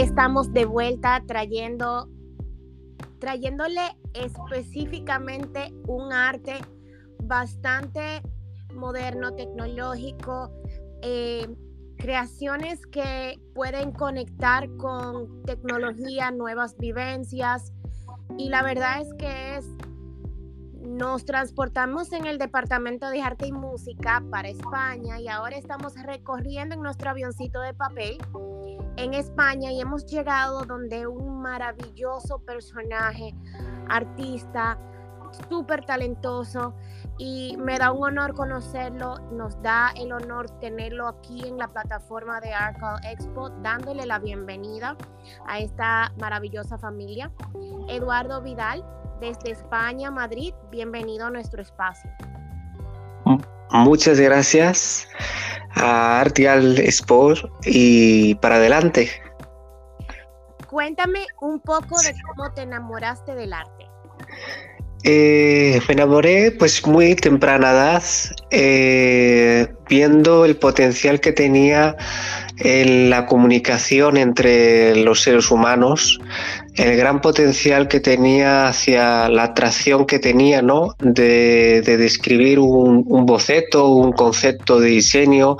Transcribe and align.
estamos 0.00 0.52
de 0.52 0.66
vuelta 0.66 1.22
trayendo, 1.26 2.08
trayéndole 3.18 3.80
específicamente 4.12 5.72
un 5.86 6.12
arte 6.12 6.60
bastante 7.22 8.22
moderno, 8.74 9.34
tecnológico, 9.34 10.50
eh, 11.02 11.48
creaciones 11.96 12.86
que 12.86 13.40
pueden 13.54 13.92
conectar 13.92 14.68
con 14.76 15.42
tecnología, 15.44 16.30
nuevas 16.30 16.76
vivencias. 16.76 17.72
Y 18.36 18.50
la 18.50 18.62
verdad 18.62 19.00
es 19.00 19.14
que 19.14 19.60
nos 20.86 21.24
transportamos 21.24 22.12
en 22.12 22.26
el 22.26 22.36
Departamento 22.38 23.08
de 23.08 23.22
Arte 23.22 23.48
y 23.48 23.52
Música 23.52 24.22
para 24.30 24.48
España 24.48 25.18
y 25.20 25.28
ahora 25.28 25.56
estamos 25.56 25.94
recorriendo 25.94 26.74
en 26.74 26.82
nuestro 26.82 27.10
avioncito 27.10 27.60
de 27.60 27.72
papel 27.74 28.18
en 28.96 29.14
España 29.14 29.70
y 29.72 29.80
hemos 29.80 30.06
llegado 30.06 30.64
donde 30.64 31.06
un 31.06 31.40
maravilloso 31.40 32.38
personaje, 32.40 33.34
artista, 33.88 34.78
súper 35.48 35.84
talentoso 35.84 36.74
y 37.18 37.56
me 37.58 37.78
da 37.78 37.92
un 37.92 38.04
honor 38.04 38.34
conocerlo, 38.34 39.18
nos 39.32 39.60
da 39.62 39.92
el 39.96 40.12
honor 40.12 40.48
tenerlo 40.60 41.08
aquí 41.08 41.46
en 41.46 41.58
la 41.58 41.68
plataforma 41.68 42.40
de 42.40 42.52
Arcal 42.52 42.98
Expo, 43.04 43.50
dándole 43.62 44.06
la 44.06 44.18
bienvenida 44.18 44.96
a 45.46 45.58
esta 45.58 46.12
maravillosa 46.18 46.78
familia. 46.78 47.30
Eduardo 47.88 48.42
Vidal, 48.42 48.84
desde 49.20 49.50
España, 49.50 50.10
Madrid, 50.10 50.54
bienvenido 50.70 51.26
a 51.26 51.30
nuestro 51.30 51.62
espacio. 51.62 52.10
Muchas 53.70 54.20
gracias 54.20 55.08
a 55.74 56.20
Artial 56.20 56.78
Sport 56.78 57.50
y 57.64 58.34
para 58.36 58.56
adelante. 58.56 59.10
Cuéntame 60.68 61.26
un 61.40 61.60
poco 61.60 62.00
de 62.02 62.14
cómo 62.26 62.52
te 62.52 62.62
enamoraste 62.62 63.34
del 63.34 63.52
arte. 63.52 63.86
Eh, 65.04 65.80
me 65.86 65.92
enamoré 65.94 66.50
pues 66.50 66.84
muy 66.86 67.14
temprana 67.14 67.70
edad, 67.70 68.02
eh, 68.50 69.72
viendo 69.88 70.44
el 70.44 70.56
potencial 70.56 71.20
que 71.20 71.32
tenía 71.32 71.96
en 72.58 73.10
la 73.10 73.26
comunicación 73.26 74.16
entre 74.16 74.96
los 74.96 75.20
seres 75.22 75.50
humanos, 75.50 76.20
el 76.76 76.96
gran 76.96 77.20
potencial 77.20 77.88
que 77.88 78.00
tenía 78.00 78.68
hacia 78.68 79.28
la 79.28 79.44
atracción 79.44 80.06
que 80.06 80.18
tenía, 80.18 80.60
¿no? 80.62 80.94
De, 81.00 81.82
describir 81.82 82.58
un, 82.58 83.04
boceto, 83.26 83.88
un 83.88 84.12
concepto 84.12 84.78
de 84.78 84.90
diseño 84.90 85.56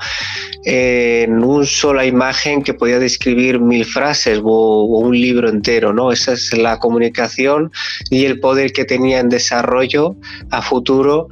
en 0.63 1.43
una 1.43 1.65
sola 1.65 2.05
imagen 2.05 2.61
que 2.61 2.73
podía 2.73 2.99
describir 2.99 3.59
mil 3.59 3.85
frases 3.85 4.39
o, 4.43 4.83
un 4.83 5.19
libro 5.19 5.49
entero, 5.49 5.93
¿no? 5.93 6.11
Esa 6.11 6.33
es 6.33 6.55
la 6.55 6.77
comunicación 6.77 7.71
y 8.09 8.25
el 8.25 8.39
poder 8.39 8.71
que 8.71 8.85
tenía 8.85 9.19
en 9.19 9.29
desarrollo 9.29 10.15
a 10.51 10.61
futuro. 10.61 11.29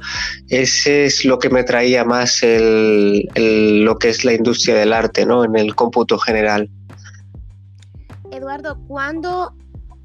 Ese 0.48 1.06
es 1.06 1.24
lo 1.24 1.38
que 1.38 1.50
me 1.50 1.62
traía 1.62 2.04
más 2.04 2.42
lo 3.84 3.98
que 3.98 4.08
es 4.08 4.24
la 4.24 4.34
industria 4.34 4.76
del 4.76 4.92
arte, 4.92 5.26
¿no? 5.26 5.44
el 5.44 5.74
cómputo 5.74 6.18
general. 6.18 6.70
Eduardo, 8.30 8.78
¿cuándo 8.86 9.54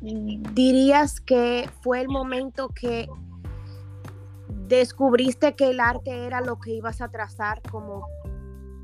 dirías 0.01 1.19
que 1.19 1.69
fue 1.81 2.01
el 2.01 2.07
momento 2.07 2.69
que 2.69 3.07
descubriste 4.67 5.55
que 5.55 5.69
el 5.69 5.79
arte 5.79 6.25
era 6.25 6.41
lo 6.41 6.59
que 6.59 6.71
ibas 6.71 7.01
a 7.01 7.09
trazar 7.09 7.61
como 7.69 8.07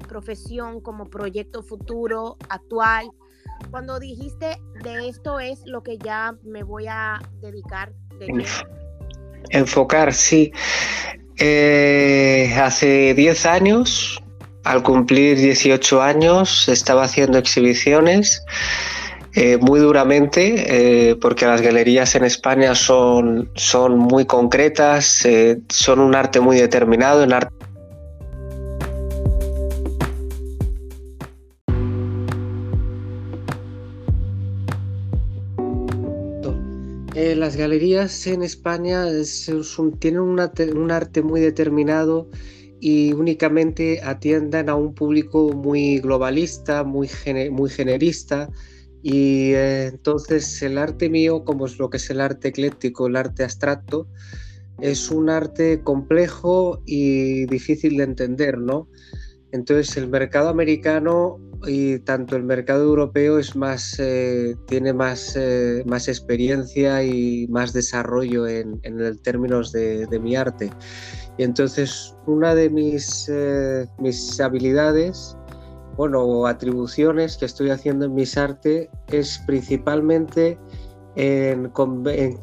profesión, 0.07 0.81
como 0.81 1.05
proyecto 1.05 1.63
futuro, 1.63 2.37
actual? 2.49 3.09
Cuando 3.71 3.99
dijiste 3.99 4.57
de 4.83 5.07
esto 5.07 5.39
es 5.39 5.61
lo 5.65 5.81
que 5.81 5.97
ya 5.97 6.35
me 6.43 6.63
voy 6.63 6.85
a 6.87 7.19
dedicar 7.41 7.93
de 8.19 8.45
Enfocar, 9.49 10.13
sí. 10.13 10.51
Eh, 11.39 12.55
hace 12.59 13.13
10 13.13 13.45
años 13.45 14.21
al 14.63 14.83
cumplir 14.83 15.37
18 15.37 16.01
años 16.01 16.67
estaba 16.67 17.03
haciendo 17.03 17.37
exhibiciones 17.37 18.43
eh, 19.39 19.57
muy 19.57 19.79
duramente, 19.79 21.11
eh, 21.11 21.15
porque 21.15 21.45
las 21.45 21.61
galerías 21.61 22.15
en 22.15 22.23
España 22.23 22.73
son, 22.73 23.51
son 23.55 23.97
muy 23.97 24.25
concretas, 24.25 25.23
eh, 25.25 25.59
son 25.69 25.99
un 25.99 26.15
arte 26.15 26.39
muy 26.39 26.57
determinado, 26.57 27.23
en 27.23 27.33
arte 27.33 27.53
las 37.35 37.55
galerías 37.55 38.27
en 38.27 38.43
España 38.43 39.05
tienen 39.99 40.21
un 40.21 40.91
arte 40.91 41.21
muy 41.23 41.41
determinado 41.41 42.29
y 42.79 43.11
únicamente 43.13 44.01
atiendan 44.03 44.69
a 44.69 44.75
un 44.75 44.93
público 44.93 45.51
muy 45.51 45.99
globalista, 45.99 46.83
muy, 46.83 47.09
muy 47.51 47.69
generista. 47.71 48.49
Y 49.01 49.53
eh, 49.53 49.87
entonces 49.87 50.61
el 50.61 50.77
arte 50.77 51.09
mío, 51.09 51.43
como 51.43 51.65
es 51.65 51.79
lo 51.79 51.89
que 51.89 51.97
es 51.97 52.07
el 52.11 52.21
arte 52.21 52.49
ecléctico, 52.49 53.07
el 53.07 53.15
arte 53.15 53.43
abstracto, 53.43 54.07
es 54.79 55.09
un 55.09 55.31
arte 55.31 55.81
complejo 55.81 56.83
y 56.85 57.47
difícil 57.47 57.97
de 57.97 58.03
entender, 58.03 58.59
¿no? 58.59 58.89
Entonces 59.51 59.97
el 59.97 60.07
mercado 60.07 60.49
americano 60.49 61.39
y 61.65 61.99
tanto 61.99 62.35
el 62.35 62.43
mercado 62.43 62.83
europeo 62.83 63.39
es 63.39 63.55
más, 63.55 63.97
eh, 63.99 64.55
tiene 64.67 64.93
más, 64.93 65.35
eh, 65.35 65.83
más 65.85 66.07
experiencia 66.07 67.03
y 67.03 67.47
más 67.49 67.73
desarrollo 67.73 68.47
en, 68.47 68.79
en 68.83 69.17
términos 69.19 69.71
de, 69.71 70.05
de 70.05 70.19
mi 70.19 70.35
arte. 70.35 70.69
Y 71.37 71.43
entonces 71.43 72.15
una 72.25 72.53
de 72.55 72.69
mis, 72.69 73.29
eh, 73.29 73.85
mis 73.99 74.39
habilidades, 74.39 75.37
bueno, 75.95 76.21
o 76.21 76.45
atribuciones 76.45 77.37
que 77.37 77.45
estoy 77.45 77.71
haciendo 77.71 78.05
en 78.05 78.13
mis 78.13 78.37
arte 78.37 78.89
es 79.11 79.41
principalmente 79.47 80.59
en, 81.19 81.71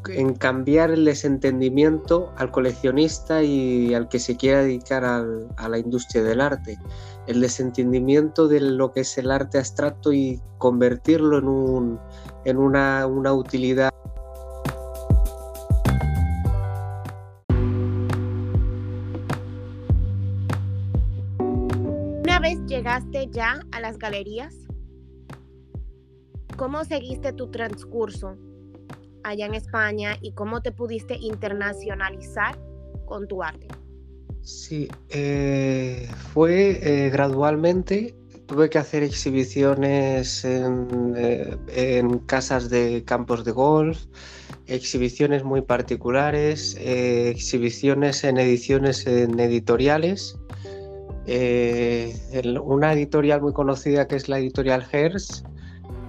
en, 0.09 0.35
cambiar 0.35 0.91
el 0.91 1.05
desentendimiento 1.05 2.33
al 2.37 2.51
coleccionista 2.51 3.43
y 3.45 3.95
al 3.95 4.09
que 4.09 4.19
se 4.19 4.37
quiera 4.37 4.63
dedicar 4.63 5.05
a 5.05 5.69
la 5.69 5.79
industria 5.79 6.25
del 6.25 6.41
arte. 6.41 6.77
El 7.29 7.41
desentendimiento 7.41 8.49
de 8.49 8.61
lo 8.61 8.91
que 8.91 9.01
es 9.01 9.17
el 9.17 9.31
arte 9.31 9.59
abstracto 9.59 10.13
y 10.13 10.41
convertirlo 10.59 11.39
en, 11.39 11.49
un, 11.49 12.01
en 12.45 12.59
una, 12.59 13.07
una 13.07 13.33
utilidad 13.33 13.91
llegaste 22.67 23.29
ya 23.31 23.61
a 23.71 23.81
las 23.81 23.99
galerías? 23.99 24.55
¿Cómo 26.57 26.85
seguiste 26.85 27.33
tu 27.33 27.51
transcurso 27.51 28.37
allá 29.25 29.47
en 29.47 29.55
España 29.55 30.17
y 30.21 30.33
cómo 30.33 30.63
te 30.63 30.71
pudiste 30.71 31.17
internacionalizar 31.17 32.59
con 33.07 33.27
tu 33.27 33.43
arte? 33.43 33.69
Sí, 34.43 34.89
eh, 35.09 36.09
fue 36.33 36.79
eh, 36.83 37.11
gradualmente. 37.11 38.15
Tuve 38.47 38.69
que 38.69 38.79
hacer 38.79 39.03
exhibiciones 39.03 40.45
en, 40.45 41.15
eh, 41.17 41.57
en, 41.69 42.19
casas 42.21 42.69
de 42.69 43.03
campos 43.07 43.43
de 43.45 43.53
golf, 43.53 44.05
exhibiciones 44.67 45.45
muy 45.45 45.63
particulares, 45.63 46.77
exhibiciones 46.79 48.23
en 48.23 48.37
ediciones 48.37 49.07
en 49.07 49.41
editoriales 49.41 50.39
una 52.63 52.93
editorial 52.93 53.41
muy 53.41 53.55
conocida 53.55 54.07
que 54.07 54.17
es 54.17 54.29
la 54.29 54.39
editorial 54.39 54.87
Hers 54.93 55.43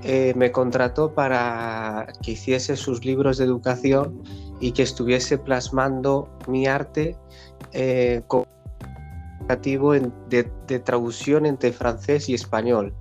eh, 0.07 0.33
me 0.35 0.51
contrató 0.51 1.15
para 1.15 2.05
que 2.21 2.33
hiciese 2.33 2.77
sus 2.77 3.03
libros 3.03 3.39
de 3.39 3.45
educación 3.45 4.21
y 4.59 4.71
que 4.71 4.83
estuviese 4.83 5.39
plasmando 5.39 6.29
mi 6.47 6.67
arte 6.67 7.17
eh, 7.73 8.21
de, 10.29 10.51
de, 10.67 10.79
traducción 10.79 11.47
entre 11.47 11.71
francés 11.71 12.29
y 12.29 12.35
español. 12.35 12.93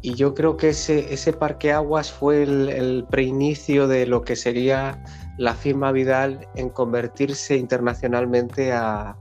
Y 0.00 0.14
yo 0.14 0.32
creo 0.34 0.56
que 0.56 0.68
ese, 0.68 1.12
ese 1.12 1.32
aguas 1.72 2.12
fue 2.12 2.44
el, 2.44 3.04
preinicio 3.10 3.88
de 3.88 4.06
lo 4.06 4.22
que 4.22 4.36
sería 4.36 5.02
la 5.38 5.54
firma 5.54 5.90
Vidal 5.90 6.46
en 6.54 6.68
convertirse 6.68 7.56
internacionalmente 7.56 8.72
a, 8.72 9.16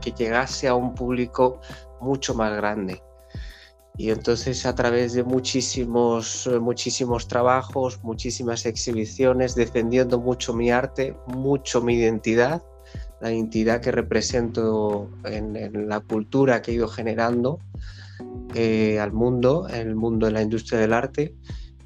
que 0.00 0.12
llegase 0.12 0.68
a 0.68 0.76
un 0.76 0.94
público 0.94 1.60
mucho 2.00 2.34
más 2.34 2.54
grande. 2.56 3.02
Y 3.96 4.10
entonces 4.10 4.66
a 4.66 4.74
través 4.74 5.12
de 5.12 5.22
muchísimos, 5.22 6.50
muchísimos 6.60 7.28
trabajos, 7.28 8.02
muchísimas 8.02 8.66
exhibiciones, 8.66 9.54
defendiendo 9.54 10.18
mucho 10.18 10.52
mi 10.52 10.70
arte, 10.70 11.16
mucho 11.28 11.80
mi 11.80 11.94
identidad, 11.94 12.62
la 13.20 13.32
identidad 13.32 13.80
que 13.80 13.92
represento 13.92 15.10
en, 15.24 15.88
la 15.88 16.00
cultura 16.00 16.60
que 16.60 16.72
he 16.72 16.74
ido 16.74 16.88
generando 16.88 17.60
eh, 18.54 18.98
al 18.98 19.12
mundo, 19.12 19.68
en 19.68 19.88
el 19.88 19.94
mundo 19.94 20.26
de 20.26 20.32
la 20.32 20.42
industria 20.42 20.80
del 20.80 20.92
arte, 20.92 21.34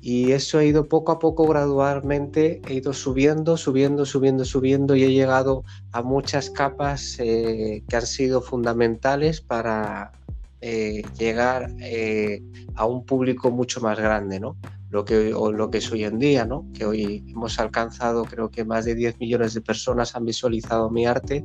Y 0.01 0.33
eso 0.33 0.59
ha 0.59 0.65
ido 0.65 0.89
poco 0.89 1.13
a 1.13 1.19
poco, 1.19 1.47
gradualmente, 1.47 2.63
he 2.69 2.75
ido 2.75 2.93
subiendo, 2.93 3.57
subiendo, 3.57 4.07
subiendo, 4.07 4.45
subiendo 4.45 4.97
y 4.97 5.03
he 5.05 5.13
llegado 5.13 5.65
a 5.93 6.03
muchas 6.03 6.51
capas 6.51 7.17
eh, 7.19 7.83
que 7.87 7.97
han 7.97 8.07
sido 8.07 8.41
fundamentales 8.41 9.41
para 9.41 10.18
eh, 10.61 11.03
llegar 11.19 11.75
eh, 11.81 12.43
a 12.75 12.87
un 12.87 13.05
público 13.05 13.51
mucho 13.51 13.81
más 13.81 13.99
grande, 13.99 14.41
¿no? 14.41 14.57
Lo 14.91 15.05
que, 15.05 15.35
o 15.35 15.53
lo 15.53 15.71
que 15.71 15.79
es 15.79 15.93
hoy 15.93 16.05
en 16.05 16.19
día, 16.19 16.47
¿no? 16.47 16.67
Que 16.73 16.87
hoy 16.87 17.25
hemos 17.29 17.59
alcanzado, 17.59 18.25
creo 18.25 18.51
que 18.51 18.65
más 18.65 18.85
de 18.85 18.95
10 18.95 19.21
millones 19.21 19.55
de 19.55 19.61
personas 19.61 20.17
han 20.17 20.25
visualizado 20.25 20.91
mi 20.91 21.07
arte 21.07 21.45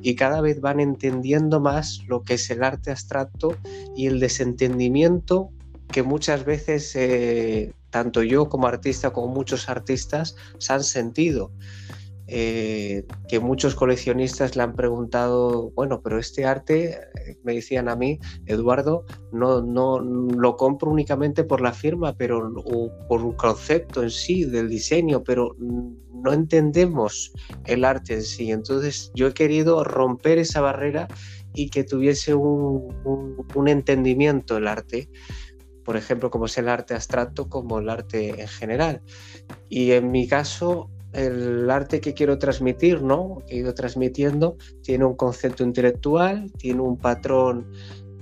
y 0.00 0.14
cada 0.14 0.40
vez 0.40 0.60
van 0.60 0.78
entendiendo 0.78 1.60
más 1.60 2.04
lo 2.06 2.22
que 2.22 2.34
es 2.34 2.50
el 2.50 2.62
arte 2.62 2.92
abstracto 2.92 3.56
y 3.96 4.06
el 4.06 4.20
desentendimiento 4.20 5.50
que 5.90 6.02
muchas 6.02 6.44
veces 6.44 6.96
tanto 7.90 8.24
yo 8.24 8.48
como 8.48 8.66
artista 8.66 9.12
como 9.12 9.28
muchos 9.28 9.68
artistas 9.68 10.34
se 10.58 10.72
han 10.72 10.82
sentido. 10.82 11.52
Eh, 12.26 13.04
que 13.28 13.38
muchos 13.38 13.74
coleccionistas 13.74 14.56
le 14.56 14.62
han 14.62 14.74
preguntado, 14.74 15.70
bueno, 15.72 16.00
pero 16.02 16.18
este 16.18 16.46
arte, 16.46 16.92
eh, 16.94 17.36
me 17.44 17.54
decían 17.54 17.88
a 17.88 17.96
mí, 17.96 18.18
Eduardo, 18.46 19.04
no, 19.30 19.60
no 19.60 20.00
lo 20.00 20.56
compro 20.56 20.90
únicamente 20.90 21.44
por 21.44 21.60
la 21.60 21.72
firma, 21.72 22.16
pero 22.16 22.50
por 23.08 23.22
un 23.22 23.32
concepto 23.32 24.02
en 24.02 24.10
sí 24.10 24.44
del 24.44 24.70
diseño, 24.70 25.22
pero 25.22 25.54
no 25.58 26.32
entendemos 26.32 27.32
el 27.66 27.84
arte 27.84 28.14
en 28.14 28.22
sí. 28.22 28.50
Entonces 28.50 29.12
yo 29.14 29.28
he 29.28 29.34
querido 29.34 29.84
romper 29.84 30.38
esa 30.38 30.62
barrera 30.62 31.08
y 31.54 31.68
que 31.68 31.84
tuviese 31.84 32.34
un, 32.34 32.96
un, 33.04 33.46
un 33.54 33.68
entendimiento 33.68 34.56
el 34.56 34.66
arte 34.66 35.10
por 35.84 35.98
ejemplo, 35.98 36.30
como 36.30 36.46
es 36.46 36.56
el 36.56 36.68
arte 36.68 36.94
abstracto, 36.94 37.48
como 37.48 37.78
el 37.78 37.90
arte 37.90 38.40
en 38.40 38.48
general. 38.48 39.02
Y 39.68 39.92
en 39.92 40.10
mi 40.10 40.26
caso, 40.26 40.90
el 41.14 41.70
arte 41.70 42.00
que 42.00 42.14
quiero 42.14 42.38
transmitir, 42.38 43.02
¿no? 43.02 43.42
que 43.46 43.54
he 43.54 43.58
ido 43.58 43.74
transmitiendo, 43.74 44.56
tiene 44.82 45.04
un 45.04 45.14
concepto 45.14 45.62
intelectual, 45.62 46.50
tiene 46.58 46.80
un 46.80 46.98
patrón 46.98 47.70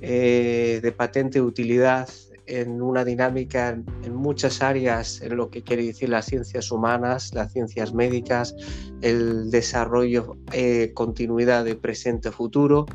eh, 0.00 0.80
de 0.82 0.92
patente 0.92 1.40
utilidad 1.40 2.08
en 2.46 2.82
una 2.82 3.04
dinámica 3.04 3.70
en, 3.70 4.14
muchas 4.14 4.62
áreas, 4.62 5.22
en 5.22 5.36
lo 5.36 5.48
que 5.48 5.62
quiere 5.62 5.84
decir 5.84 6.08
las 6.08 6.26
ciencias 6.26 6.70
humanas, 6.70 7.32
las 7.34 7.52
ciencias 7.52 7.94
médicas, 7.94 8.54
el 9.00 9.50
desarrollo, 9.50 10.36
eh, 10.52 10.92
continuidad 10.92 11.64
de 11.64 11.76
presente-futuro 11.76 12.86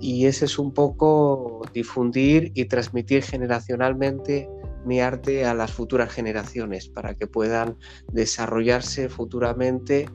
y 0.00 0.26
ese 0.26 0.44
es 0.44 0.58
un 0.58 0.72
poco 0.72 1.62
difundir 1.74 2.52
y 2.54 2.66
transmitir 2.66 3.22
generacionalmente 3.22 4.48
mi 4.84 5.00
arte 5.00 5.44
a 5.44 5.54
las 5.54 5.72
futuras 5.72 6.12
generaciones 6.12 6.88
para 6.88 7.14
que 7.14 7.26
puedan 7.26 7.76
desarrollarse 8.12 9.08
futuramente 9.08 10.08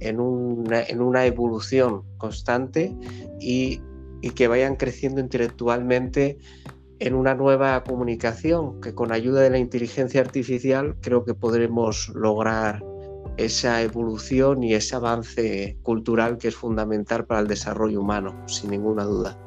en 0.00 0.20
una, 0.20 0.82
en 0.82 1.00
una 1.00 1.26
evolución 1.26 2.02
constante 2.16 2.94
y, 3.40 3.80
y 4.20 4.30
que 4.30 4.48
vayan 4.48 4.76
creciendo 4.76 5.20
intelectualmente 5.20 6.38
en 6.98 7.14
una 7.14 7.34
nueva 7.34 7.82
comunicación 7.82 8.80
que 8.80 8.94
con 8.94 9.10
ayuda 9.12 9.40
de 9.40 9.50
la 9.50 9.58
inteligencia 9.58 10.20
artificial 10.20 10.96
creo 11.00 11.24
que 11.24 11.34
podremos 11.34 12.10
lograr 12.10 12.84
esa 13.38 13.80
evolución 13.82 14.62
y 14.62 14.74
ese 14.74 14.96
avance 14.96 15.78
cultural 15.82 16.36
que 16.36 16.48
es 16.48 16.56
fundamental 16.56 17.24
para 17.24 17.40
el 17.40 17.46
desarrollo 17.46 18.00
humano, 18.00 18.46
sin 18.46 18.70
ninguna 18.70 19.04
duda. 19.04 19.38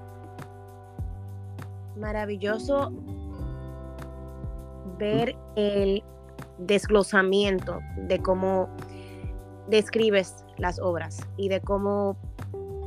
Maravilloso 1.96 2.92
ver 4.98 5.36
el 5.56 6.04
desglosamiento 6.58 7.80
de 7.98 8.20
cómo 8.20 8.70
describes 9.68 10.46
las 10.58 10.80
obras 10.80 11.20
y 11.38 11.50
de 11.50 11.62
cómo 11.62 12.18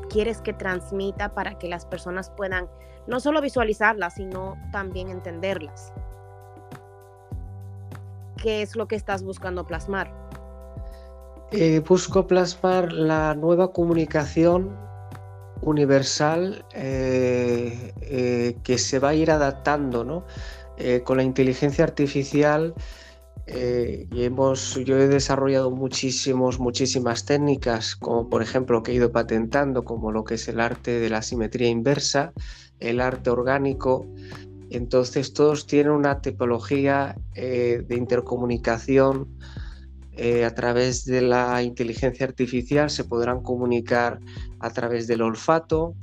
quieres 0.08 0.41
que 0.41 0.53
transmita 0.53 1.35
para 1.35 1.58
que 1.58 1.69
las 1.69 1.87
personas 1.87 2.31
puedan 2.31 2.69
no 3.06 3.20
solo 3.20 3.41
visualizarlas, 3.41 4.14
sino 4.14 4.56
también 4.73 5.08
entenderlas. 5.08 5.93
¿Qué 8.37 8.62
es 8.62 8.76
lo 8.76 8.87
que 8.87 8.97
estás 8.97 9.23
buscando 9.23 9.67
plasmar? 9.67 10.12
Eh, 11.52 11.81
busco 11.81 12.26
plasmar 12.26 12.93
la 12.93 13.35
nueva 13.35 13.73
comunicación 13.73 14.76
universal 15.62 16.64
eh, 16.75 17.93
eh, 18.02 18.56
que 18.62 18.79
se 18.79 18.99
va 18.99 19.11
a 19.11 19.14
ir 19.14 19.31
adaptando 19.31 20.05
¿no? 20.05 20.25
Con 21.05 21.17
la 21.17 21.23
inteligencia 21.23 21.84
artificial. 21.84 22.75
hemos, 23.46 24.75
yo 24.84 24.99
he 24.99 25.08
desarrollado 25.08 25.70
muchísimos, 25.70 26.58
muchísimas 26.58 27.25
técnicas, 27.25 27.96
como 27.96 28.28
por 28.28 28.43
ejemplo 28.43 28.82
que 28.82 28.93
he 28.93 28.94
ido 28.94 29.12
patentando, 29.12 29.84
como 29.84 30.12
lo 30.12 30.25
que 30.25 30.34
es 30.34 30.49
el 30.49 30.61
arte 30.61 30.99
de 30.99 31.11
la 31.11 31.23
simetría 31.23 31.69
inversa, 31.69 32.32
el 32.81 33.00
arte 33.00 33.31
orgánico. 33.31 34.06
Entonces 34.70 35.32
todos 35.32 35.67
tienen 35.67 35.93
una 35.93 36.20
tipología 36.20 37.17
de 37.34 37.87
intercomunicación 37.90 39.28
eh, 40.19 40.46
a 40.46 40.55
través 40.55 41.05
de 41.05 41.20
la 41.20 41.62
inteligencia 41.62 42.25
artificial 42.25 42.88
se 42.88 43.05
podrán 43.05 43.43
comunicar 43.43 44.19
a 44.61 44.70
través 44.70 45.06
del 45.06 45.20
olfato, 45.20 45.94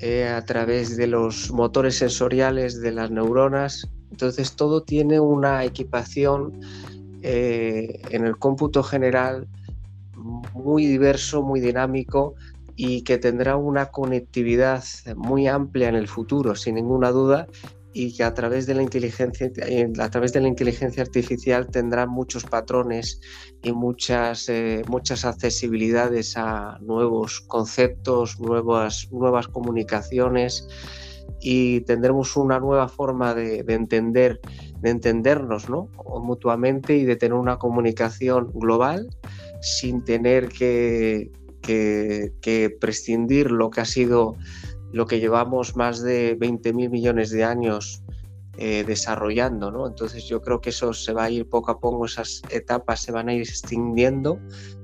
eh, 0.00 0.28
a 0.28 0.44
través 0.44 0.98
de 0.98 1.06
los 1.06 1.50
motores 1.50 1.96
sensoriales 1.96 2.78
de 2.82 2.92
las 2.92 3.10
neuronas. 3.10 3.88
Entonces 4.10 4.56
todo 4.56 4.82
tiene 4.82 5.20
una 5.20 5.64
equipación 5.64 6.60
eh, 7.22 8.00
en 8.10 8.24
el 8.24 8.38
cómputo 8.38 8.82
general 8.82 9.48
muy 10.54 10.86
diverso, 10.86 11.42
muy 11.42 11.60
dinámico 11.60 12.34
y 12.76 13.02
que 13.02 13.18
tendrá 13.18 13.56
una 13.56 13.86
conectividad 13.86 14.84
muy 15.16 15.48
amplia 15.48 15.88
en 15.88 15.96
el 15.96 16.06
futuro, 16.06 16.54
sin 16.54 16.76
ninguna 16.76 17.10
duda, 17.10 17.48
y 17.92 18.14
que 18.14 18.22
a 18.22 18.34
través 18.34 18.66
de 18.66 18.74
la 18.74 18.82
inteligencia 18.82 19.50
a 19.98 20.10
través 20.10 20.32
de 20.32 20.40
la 20.40 20.48
inteligencia 20.48 21.02
artificial 21.02 21.68
tendrán 21.68 22.10
muchos 22.10 22.44
patrones 22.44 23.20
y 23.62 23.72
muchas 23.72 24.48
eh, 24.48 24.82
muchas 24.86 25.24
accesibilidades 25.24 26.36
a 26.36 26.78
nuevos 26.80 27.40
conceptos 27.40 28.38
nuevas 28.38 29.08
nuevas 29.10 29.48
comunicaciones 29.48 30.68
y 31.40 31.80
tendremos 31.82 32.36
una 32.36 32.58
nueva 32.58 32.88
forma 32.88 33.34
de, 33.34 33.64
entender 33.68 34.40
de 34.80 34.90
entendernos 34.90 35.68
¿no? 35.68 35.88
mutuamente 36.22 36.96
y 36.96 37.04
de 37.04 37.16
tener 37.16 37.34
una 37.34 37.58
comunicación 37.58 38.50
global 38.54 39.08
sin 39.60 40.04
tener 40.04 40.48
que, 40.48 41.30
prescindir 42.80 43.50
lo 43.50 43.70
que 43.70 43.80
ha 43.80 43.84
sido 43.84 44.36
lo 44.92 45.06
que 45.06 45.20
llevamos 45.20 45.76
más 45.76 46.02
de 46.02 46.38
20.000 46.38 46.88
millones 46.88 47.30
de 47.30 47.44
años 47.44 48.02
eh, 48.56 48.82
desarrollando, 48.84 49.70
¿no? 49.70 49.86
Entonces 49.86 50.24
yo 50.24 50.40
creo 50.40 50.60
que 50.60 50.70
eso 50.70 50.92
se 50.92 51.12
va 51.12 51.24
a 51.24 51.30
ir 51.30 51.48
poco 51.48 51.70
a 51.70 51.78
poco, 51.78 52.06
esas 52.06 52.42
etapas 52.50 53.02
se 53.02 53.12
van 53.12 53.28
a 53.28 53.34
ir 53.34 53.42
extinguiendo 53.42 54.40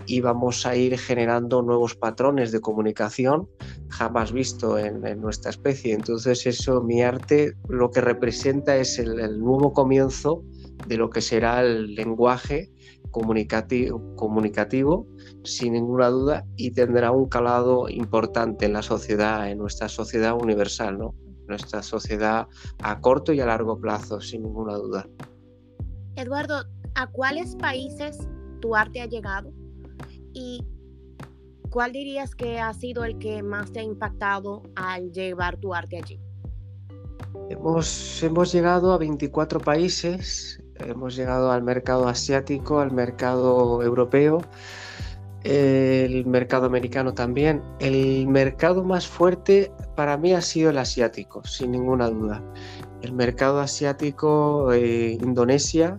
y 0.06 0.20
vamos 0.20 0.64
a 0.64 0.76
ir 0.76 0.96
generando 0.96 1.60
nuevos 1.62 1.96
patrones 1.96 2.52
de 2.52 2.60
comunicación 2.60 3.48
jamás 3.96 4.32
visto 4.32 4.78
en, 4.78 5.00
nuestra 5.20 5.50
especie. 5.50 5.94
Entonces 5.94 6.46
eso, 6.46 6.82
mi 6.82 7.02
arte 7.02 7.54
lo 7.68 7.90
que 7.90 8.00
representa 8.00 8.76
es 8.76 8.98
el 8.98 9.38
nuevo 9.38 9.72
comienzo 9.72 10.42
de 10.88 10.96
lo 10.96 11.10
que 11.10 11.20
será 11.20 11.60
el 11.62 11.94
lenguaje 11.94 12.70
comunicativo, 13.14 14.02
comunicativo, 14.16 15.06
sin 15.44 15.74
ninguna 15.74 16.08
duda, 16.08 16.44
y 16.56 16.72
tendrá 16.72 17.12
un 17.12 17.28
calado 17.28 17.88
importante 17.88 18.66
en 18.66 18.72
la 18.72 18.82
sociedad, 18.82 19.48
en 19.48 19.58
nuestra 19.58 19.88
sociedad 19.88 20.34
universal, 20.34 20.98
¿no? 20.98 21.14
nuestra 21.46 21.82
sociedad 21.82 22.48
a 22.82 23.00
corto 23.00 23.32
y 23.32 23.40
a 23.40 23.46
largo 23.46 23.78
plazo, 23.78 24.20
sin 24.20 24.42
ninguna 24.42 24.74
duda. 24.74 25.06
Eduardo, 26.16 26.64
¿a 26.96 27.06
cuáles 27.06 27.54
países 27.54 28.18
tu 28.60 28.74
arte 28.74 29.00
ha 29.00 29.06
llegado? 29.06 29.52
¿Y 30.32 30.64
cuál 31.74 31.90
dirías 31.90 32.36
que 32.36 32.60
ha 32.60 32.72
sido 32.72 33.04
el 33.04 33.18
que 33.18 33.42
más 33.42 33.72
te 33.72 33.80
ha 33.80 33.82
impactado 33.82 34.62
al 34.76 35.10
llevar 35.10 35.56
tu 35.56 35.74
arte 35.74 35.98
allí? 35.98 36.20
Hemos, 37.50 38.22
hemos 38.22 38.52
llegado 38.52 38.92
a 38.92 38.98
24 38.98 39.58
países, 39.58 40.62
hemos 40.76 41.16
llegado 41.16 41.50
al 41.50 41.64
mercado 41.64 42.06
asiático, 42.06 42.78
al 42.78 42.92
mercado 42.92 43.82
europeo, 43.82 44.40
el 45.42 46.24
mercado 46.26 46.66
americano 46.66 47.12
también. 47.12 47.60
El 47.80 48.28
mercado 48.28 48.84
más 48.84 49.08
fuerte 49.08 49.72
para 49.96 50.16
mí 50.16 50.32
ha 50.32 50.42
sido 50.42 50.70
el 50.70 50.78
asiático, 50.78 51.42
sin 51.42 51.72
ninguna 51.72 52.08
duda. 52.08 52.40
El 53.02 53.14
mercado 53.14 53.58
asiático, 53.58 54.72
eh, 54.72 55.18
Indonesia, 55.20 55.98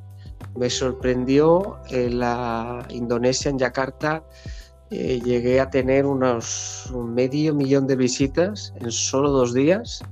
me 0.56 0.70
sorprendió. 0.70 1.80
En 1.90 2.20
la 2.20 2.88
Indonesia, 2.90 3.50
en 3.50 3.60
Yakarta, 3.60 4.24
eh, 4.92 5.20
llegué 5.24 5.60
a 5.60 5.70
tener 5.70 6.06
unos 6.06 6.92
un 6.94 7.14
medio 7.14 7.54
millón 7.54 7.88
de 7.88 7.96
visitas 7.96 8.74
en 8.80 8.92
solo 8.92 9.32
dos 9.32 9.54
días. 9.54 10.04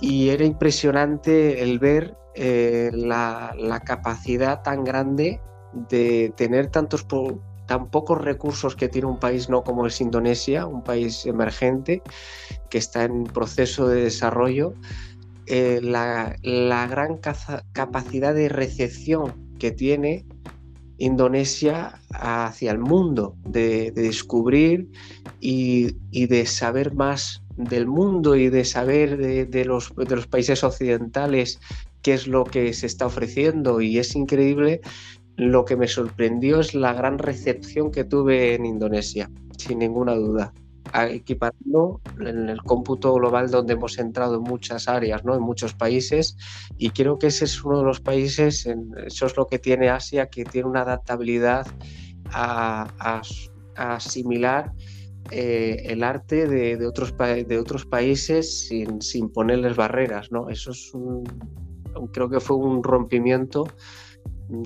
Y 0.00 0.30
era 0.30 0.44
impresionante 0.44 1.62
el 1.62 1.78
ver 1.78 2.16
eh, 2.34 2.90
la, 2.92 3.82
capacidad 3.84 4.62
tan 4.62 4.84
grande 4.84 5.40
de 5.88 6.32
tener 6.36 6.68
tantos 6.68 7.06
tan 7.66 7.90
pocos 7.90 8.20
recursos 8.20 8.74
que 8.74 8.88
tiene 8.88 9.06
un 9.08 9.18
país 9.18 9.48
no 9.48 9.62
como 9.62 9.86
es 9.86 10.00
Indonesia, 10.00 10.66
un 10.66 10.82
país 10.82 11.24
emergente 11.26 12.02
que 12.68 12.78
está 12.78 13.04
en 13.04 13.24
proceso 13.24 13.86
de 13.86 14.02
desarrollo, 14.02 14.74
eh, 15.46 15.80
la, 15.82 16.36
gran 16.88 17.18
capacidad 17.72 18.34
de 18.34 18.48
recepción 18.48 19.56
que 19.58 19.72
tiene 19.72 20.24
Indonesia 21.00 21.98
hacia 22.10 22.70
el 22.70 22.78
mundo, 22.78 23.34
de, 23.44 23.90
descubrir 23.90 24.88
y, 25.40 25.92
de 26.12 26.46
saber 26.46 26.94
más 26.94 27.42
del 27.56 27.86
mundo 27.86 28.36
y 28.36 28.50
de 28.50 28.64
saber 28.64 29.16
de, 29.16 29.64
los, 29.64 29.94
de 29.96 30.14
los 30.16 30.26
países 30.26 30.62
occidentales 30.62 31.58
qué 32.02 32.14
es 32.14 32.26
lo 32.26 32.44
que 32.44 32.72
se 32.74 32.86
está 32.86 33.06
ofreciendo 33.06 33.80
y 33.80 33.98
es 33.98 34.14
increíble. 34.14 34.80
Lo 35.36 35.64
que 35.64 35.76
me 35.76 35.88
sorprendió 35.88 36.60
es 36.60 36.74
la 36.74 36.92
gran 36.92 37.18
recepción 37.18 37.90
que 37.90 38.04
tuve 38.04 38.54
en 38.54 38.66
Indonesia, 38.66 39.30
sin 39.56 39.78
ninguna 39.78 40.14
duda 40.14 40.52
equiparlo 41.08 42.00
en 42.20 42.48
el 42.48 42.62
cómputo 42.62 43.14
global 43.14 43.50
donde 43.50 43.74
hemos 43.74 43.98
entrado 43.98 44.36
en 44.36 44.42
muchas 44.42 44.88
áreas, 44.88 45.24
¿no? 45.24 45.34
en 45.34 45.42
muchos 45.42 45.74
países, 45.74 46.36
y 46.78 46.90
creo 46.90 47.18
que 47.18 47.28
ese 47.28 47.44
es 47.44 47.64
uno 47.64 47.78
de 47.78 47.84
los 47.84 48.00
países, 48.00 48.66
eso 48.66 49.26
es 49.26 49.36
lo 49.36 49.46
que 49.46 49.58
tiene 49.58 49.88
Asia, 49.88 50.26
que 50.26 50.44
tiene 50.44 50.68
una 50.68 50.82
adaptabilidad 50.82 51.66
a, 52.26 53.22
asimilar 53.76 54.72
eh, 55.30 55.84
el 55.86 56.02
arte 56.02 56.46
de, 56.46 56.86
otros, 56.86 57.14
de 57.16 57.64
países 57.88 58.68
sin, 58.68 59.00
sin, 59.00 59.30
ponerles 59.30 59.76
barreras. 59.76 60.30
¿no? 60.32 60.48
Eso 60.48 60.72
es 60.72 60.92
un, 60.92 61.24
creo 62.12 62.28
que 62.28 62.40
fue 62.40 62.56
un 62.56 62.82
rompimiento 62.82 63.68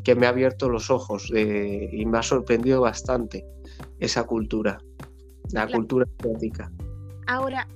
que 0.02 0.14
me 0.14 0.26
ha 0.26 0.30
abierto 0.30 0.68
los 0.68 0.90
ojos 0.90 1.30
y 1.30 2.06
me 2.06 2.18
ha 2.18 2.22
sorprendido 2.22 2.80
bastante 2.80 3.46
esa 4.00 4.24
cultura 4.24 4.78
la 5.54 5.68
cultura 5.68 6.06
asiática. 6.18 6.70
Ahora, 7.26 7.66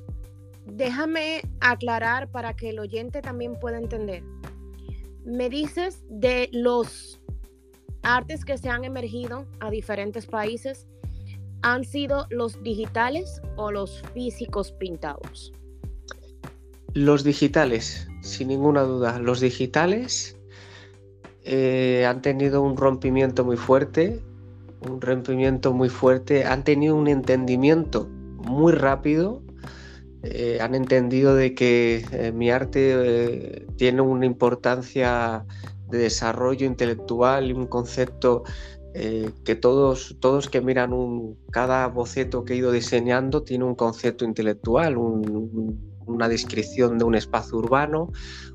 déjame 0.67 1.43
aclarar 1.61 2.31
para 2.31 2.55
que 2.55 2.71
el 2.71 2.79
oyente 2.79 3.23
también 3.23 3.59
pueda 3.59 3.79
entender. 3.79 4.23
Me 5.25 5.49
dices 5.49 6.05
de 6.09 6.49
los 6.53 7.21
artes 8.03 8.45
que 8.45 8.59
se 8.59 8.69
han 8.69 8.85
emergido 8.85 9.47
a 9.61 9.71
diferentes 9.71 10.27
países, 10.27 10.87
¿han 11.63 11.85
sido 11.85 12.27
los 12.31 12.63
digitales 12.63 13.41
o 13.57 13.71
los 13.71 14.03
físicos 14.15 14.73
pintados? 14.73 15.53
Los 16.95 17.23
digitales, 17.23 18.09
sin 18.23 18.49
ninguna 18.49 18.83
duda. 18.83 19.19
Los 19.19 19.41
digitales 19.41 20.37
eh, 21.45 22.07
han 22.07 22.23
tenido 22.23 22.63
un 22.63 22.77
rompimiento 22.77 23.45
muy 23.45 23.57
fuerte 23.57 24.23
un 24.81 25.01
rompimiento 25.01 25.73
muy 25.73 25.89
fuerte, 25.89 26.45
han 26.45 26.65
tenido 26.65 26.95
un 26.95 27.09
entendimiento 27.09 28.09
muy 28.39 28.73
rápido, 28.73 29.43
eh, 30.23 30.59
han 30.61 30.75
entendido 30.75 31.35
de 31.35 31.55
que 31.55 32.05
eh, 32.13 32.33
mi 32.33 32.51
arte 32.51 32.93
eh, 32.93 33.67
tiene 33.77 34.01
una 34.01 34.27
importancia 34.27 35.45
de 35.89 35.99
desarrollo 35.99 36.67
intelectual 36.67 37.51
y 37.51 37.53
un 37.53 37.67
concepto 37.67 38.45
que 39.45 39.55
todos, 39.55 40.17
todos 40.19 40.49
que 40.49 40.61
miran 40.61 40.93
un, 40.93 41.39
cada 41.53 41.87
boceto 41.87 42.45
que 42.45 42.55
he 42.55 42.57
ido 42.57 42.73
diseñando 42.73 43.45
tiene 43.45 43.63
un 43.63 43.77
concepto 43.77 44.25
intelectual, 44.25 44.97
una 44.97 46.29
descripción 46.29 46.99
de 46.99 47.05
un 47.05 47.15
espacio 47.15 47.59
urbano, 47.59 48.11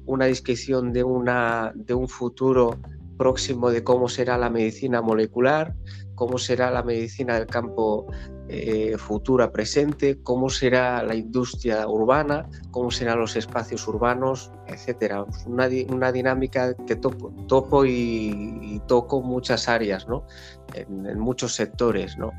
una 0.05 0.25
descripción 0.25 0.91
de, 0.91 1.05
una, 1.05 1.71
de 1.75 1.93
un 1.93 2.09
futuro 2.09 2.77
próximo 3.23 3.71
de 3.71 3.85
cómo 3.85 4.09
será 4.09 4.37
la 4.37 4.49
medicina 4.49 5.01
molecular, 5.01 5.73
cómo 6.15 6.37
será 6.37 6.69
la 6.69 6.83
medicina 6.83 7.35
del 7.35 7.47
campo 7.47 8.05
eh, 8.49 8.97
futura 8.97 9.49
presente, 9.49 10.21
cómo 10.23 10.49
será 10.49 11.01
la 11.03 11.15
industria 11.15 11.87
urbana, 11.87 12.49
cómo 12.71 12.91
serán 12.91 13.19
los 13.19 13.37
espacios 13.37 13.87
urbanos, 13.87 14.51
etcétera. 14.67 15.25
Una, 15.47 16.11
dinámica 16.11 16.75
que 16.85 16.97
topo, 16.97 17.85
y, 17.85 18.81
toco 18.87 19.21
muchas 19.21 19.69
áreas, 19.69 20.05
¿no? 20.09 20.25
en, 20.73 21.17
muchos 21.17 21.55
sectores. 21.55 22.17
¿no? 22.17 22.33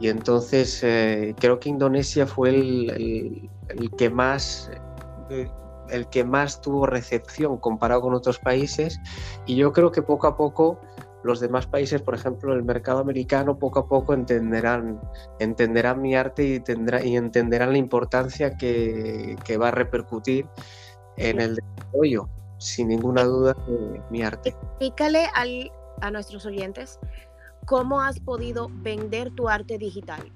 Y 0.00 0.08
entonces 0.08 0.80
eh, 0.82 1.34
creo 1.38 1.60
que 1.60 1.68
Indonesia 1.68 2.26
fue 2.26 2.48
el, 2.48 3.50
que 3.98 4.08
más 4.08 4.70
eh, 5.28 5.46
el 5.90 6.08
que 6.08 6.24
más 6.24 6.60
tuvo 6.60 6.86
recepción 6.86 7.58
comparado 7.58 8.02
con 8.02 8.14
otros 8.14 8.38
países 8.38 9.00
y 9.46 9.56
yo 9.56 9.72
creo 9.72 9.92
que 9.92 10.02
poco 10.02 10.26
a 10.26 10.36
poco 10.36 10.80
los 11.22 11.40
demás 11.40 11.66
países, 11.66 12.02
por 12.02 12.14
ejemplo, 12.14 12.52
el 12.52 12.64
mercado 12.64 12.98
americano, 12.98 13.58
poco 13.58 13.80
a 13.80 13.88
poco 13.88 14.12
entenderán, 14.14 15.00
mi 16.00 16.16
arte 16.16 16.62
y 17.04 17.16
entenderán 17.16 17.72
la 17.72 17.78
importancia 17.78 18.56
que, 18.56 19.36
va 19.60 19.68
a 19.68 19.70
repercutir 19.70 20.46
en 21.16 21.40
el 21.40 21.56
desarrollo, 21.56 22.28
sin 22.58 22.88
ninguna 22.88 23.22
duda, 23.24 23.54
de 23.66 24.02
mi 24.10 24.22
arte. 24.22 24.50
Explícale 24.50 25.28
a 26.00 26.10
nuestros 26.10 26.44
oyentes 26.44 26.98
cómo 27.66 28.00
has 28.00 28.18
podido 28.18 28.68
vender 28.82 29.30
tu 29.30 29.48
arte 29.48 29.78
digital. 29.78 30.32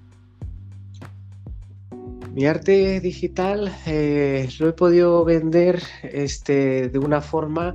Mi 2.36 2.44
arte 2.44 3.00
digital 3.00 3.74
eh, 3.86 4.46
lo 4.58 4.68
he 4.68 4.74
podido 4.74 5.24
vender 5.24 5.82
este, 6.02 6.90
de 6.90 6.98
una 6.98 7.22
forma, 7.22 7.74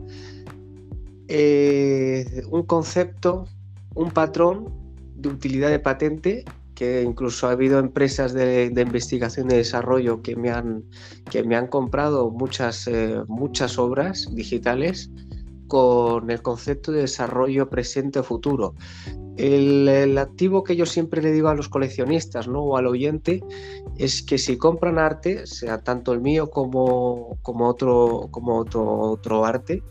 eh, 1.27 2.43
un 2.47 2.61
concepto, 2.67 3.47
un 3.95 4.11
patrón 4.11 4.71
de 5.15 5.29
utilidad 5.29 5.71
de 5.71 5.79
patente, 5.79 6.45
que 6.75 7.01
incluso 7.01 7.47
ha 7.47 7.53
habido 7.53 7.79
empresas 7.79 8.33
de, 8.33 8.71
investigación 8.77 9.49
y 9.49 9.55
desarrollo 9.55 10.21
que 10.21 10.35
me 10.35 10.51
han, 10.51 10.83
que 11.31 11.41
me 11.41 11.55
han 11.55 11.65
comprado 11.65 12.29
muchas, 12.29 12.85
eh, 12.85 13.19
muchas 13.27 13.79
obras 13.79 14.29
digitales 14.35 15.09
con 15.71 16.29
el 16.29 16.41
concepto 16.41 16.91
de 16.91 17.03
desarrollo 17.03 17.69
presente 17.69 18.19
o 18.19 18.23
futuro. 18.23 18.75
El, 19.37 20.17
activo 20.17 20.65
que 20.65 20.75
yo 20.75 20.85
siempre 20.85 21.21
le 21.21 21.31
digo 21.31 21.47
a 21.47 21.55
los 21.55 21.69
coleccionistas 21.69 22.49
¿no? 22.49 22.61
o 22.61 22.75
al 22.75 22.87
oyente 22.87 23.41
es 23.97 24.21
que 24.21 24.37
si 24.37 24.57
compran 24.57 24.99
arte, 24.99 25.47
sea 25.47 25.81
tanto 25.81 26.11
el 26.11 26.19
mío 26.19 26.49
como, 26.49 27.37
como, 27.41 27.69
otro, 27.69 28.27
como 28.31 28.57
otro, 28.57 29.45
arte, 29.45 29.81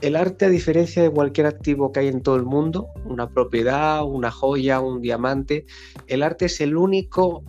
el 0.00 0.16
arte, 0.16 0.46
a 0.46 0.48
diferencia 0.48 1.02
de 1.02 1.10
cualquier 1.10 1.48
activo 1.48 1.92
que 1.92 2.00
hay 2.00 2.08
en 2.08 2.22
todo 2.22 2.36
el 2.36 2.46
mundo, 2.46 2.86
una 3.04 3.28
propiedad, 3.28 4.02
una 4.06 4.30
joya, 4.30 4.80
un 4.80 5.02
diamante, 5.02 5.66
el 6.06 6.22
arte 6.22 6.46
es 6.46 6.62
el 6.62 6.78
único 6.78 7.44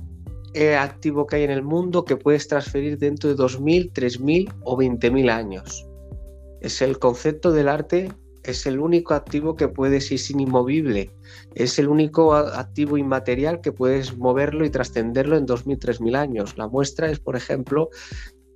eh, 0.54 0.76
activo 0.76 1.26
que 1.26 1.38
hay 1.38 1.44
en 1.44 1.52
el 1.52 1.64
mundo 1.64 2.04
que 2.04 2.18
puedes 2.18 2.50
transferir 2.50 2.98
dentro 2.98 3.30
de 3.30 3.42
2.000, 3.42 3.94
3.000 3.94 4.54
o 4.64 4.78
20.000 4.78 5.32
años. 5.32 5.88
Es 6.62 6.82
el 6.82 7.00
concepto 7.00 7.52
del 7.52 7.68
arte 7.68 8.10
es 8.44 8.66
el 8.66 8.80
único 8.80 9.14
activo 9.14 9.56
que 9.56 9.68
puedes 9.68 10.08
sin 10.08 10.40
inmovible. 10.40 11.12
Es 11.54 11.80
el 11.80 11.88
único 11.88 12.34
activo 12.34 12.98
inmaterial 12.98 13.62
que 13.62 13.72
puedes 13.72 14.18
moverlo 14.18 14.66
y 14.66 14.70
trascenderlo 14.70 15.38
en 15.38 15.46
2.000, 15.46 15.80
3.000 15.80 16.16
años. 16.16 16.58
La 16.58 16.68
muestra 16.68 17.10
es, 17.10 17.20
por 17.20 17.36
ejemplo, 17.36 17.90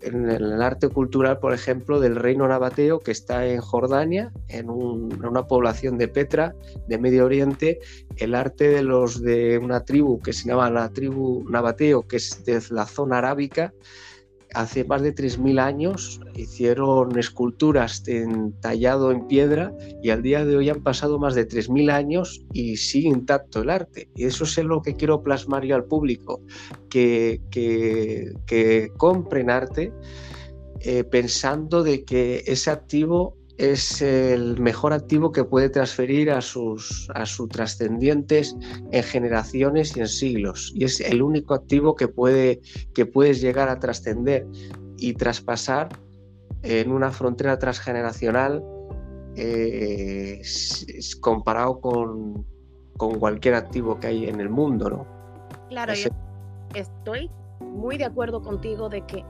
en 0.01 0.29
el 0.29 0.61
arte 0.61 0.89
cultural, 0.89 1.39
por 1.39 1.53
ejemplo, 1.53 1.99
del 1.99 2.15
reino 2.15 2.47
nabateo 2.47 2.99
que 2.99 3.11
está 3.11 3.45
en 3.47 3.61
Jordania, 3.61 4.31
en, 4.49 4.65
en, 4.65 5.25
una 5.25 5.47
población 5.47 5.97
de 5.97 6.07
Petra, 6.07 6.55
de 6.87 6.97
Medio 6.97 7.25
Oriente, 7.25 7.79
el 8.17 8.35
arte 8.35 8.69
de 8.69 8.83
los 8.83 9.21
de 9.21 9.57
una 9.57 9.83
tribu 9.83 10.19
que 10.19 10.33
se 10.33 10.47
llama 10.47 10.69
la 10.69 10.89
tribu 10.89 11.43
nabateo, 11.49 12.03
que 12.07 12.17
es 12.17 12.43
de 12.45 12.61
la 12.69 12.85
zona 12.85 13.19
arábica, 13.19 13.73
hace 14.55 14.85
más 14.85 15.01
de 15.01 15.13
3.000 15.13 15.59
años 15.59 16.21
hicieron 16.35 17.17
esculturas 17.19 18.07
en, 18.07 18.53
tallado 18.61 19.11
en 19.11 19.27
piedra 19.27 19.73
y 20.01 20.09
al 20.09 20.21
día 20.21 20.45
de 20.45 20.55
hoy 20.55 20.69
han 20.69 20.81
pasado 20.81 21.19
más 21.19 21.35
de 21.35 21.47
3.000 21.47 21.91
años 21.91 22.43
y 22.53 22.77
sigue 22.77 23.09
intacto 23.09 23.61
el 23.61 23.69
arte. 23.69 24.09
Y 24.15 24.25
eso 24.25 24.45
es 24.45 24.57
lo 24.57 24.81
que 24.81 24.95
quiero 24.95 25.21
plasmar 25.21 25.65
yo 25.65 25.75
al 25.75 25.85
público, 25.85 26.41
que, 26.89 27.41
que, 27.51 28.91
compren 28.97 29.49
arte 29.49 29.91
eh, 30.79 31.03
pensando 31.03 31.83
de 31.83 32.05
que 32.05 32.43
ese 32.47 32.71
activo 32.71 33.37
es 33.57 34.01
el 34.01 34.59
mejor 34.59 34.93
activo 34.93 35.31
que 35.31 35.43
puede 35.43 35.69
transferir 35.69 36.31
a 36.31 36.41
sus, 36.41 37.09
a 37.13 37.25
sus 37.25 37.47
trascendientes 37.49 38.55
en 38.91 39.03
generaciones 39.03 39.95
y 39.95 40.01
en 40.01 40.07
siglos. 40.07 40.73
Y 40.75 40.83
es 40.83 40.99
el 40.99 41.21
único 41.21 41.53
activo 41.53 41.95
que, 41.95 42.07
puede, 42.07 42.61
que 42.93 43.05
puedes 43.05 43.41
llegar 43.41 43.69
a 43.69 43.79
trascender 43.79 44.45
y 44.97 45.13
traspasar 45.13 45.89
en 46.63 46.91
una 46.91 47.11
frontera 47.11 47.57
transgeneracional 47.57 48.63
eh, 49.37 50.41
comparado 51.21 51.79
con, 51.79 52.45
con, 52.97 53.19
cualquier 53.19 53.55
activo 53.55 53.99
que 53.99 54.07
hay 54.07 54.25
en 54.25 54.41
el 54.41 54.49
mundo. 54.49 54.89
¿no? 54.89 55.07
Claro, 55.69 55.93
yo 55.93 56.09
estoy 56.73 57.29
muy 57.61 57.97
de 57.97 58.05
acuerdo 58.05 58.41
contigo 58.41 58.89
de 58.89 59.05
que 59.05 59.23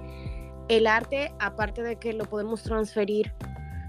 el 0.67 0.87
arte, 0.87 1.31
aparte 1.39 1.83
de 1.83 1.97
que 1.97 2.13
lo 2.13 2.25
podemos 2.25 2.63
transferir 2.63 3.31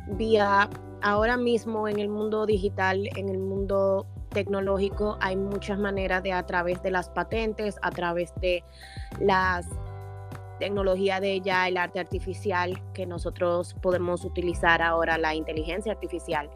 vía 0.07 0.69
ahora 1.03 1.37
mismo 1.37 1.89
en 1.89 1.99
el 1.99 2.09
mundo 2.09 2.47
digital, 2.47 3.09
en 3.17 3.29
el 3.29 3.39
mundo 3.39 4.07
tecnológico, 4.31 5.17
hay 5.21 5.37
muchas 5.37 5.79
maneras 5.79 6.23
de 6.23 6.33
a 6.33 6.45
través 6.45 6.83
de 6.83 6.91
las 6.91 7.09
patentes, 7.09 7.77
a 7.83 7.91
través 7.91 8.35
de 8.41 8.65
las 9.21 9.67
tecnología 10.59 11.21
de 11.21 11.41
ya 11.41 11.69
el 11.69 11.77
arte 11.77 12.01
artificial 12.01 12.83
que 12.95 13.07
nosotros 13.07 13.75
podemos 13.75 14.25
utilizar 14.25 14.81
ahora 14.83 15.19
la 15.19 15.35
inteligencia 15.35 15.93
artificial 15.93 16.51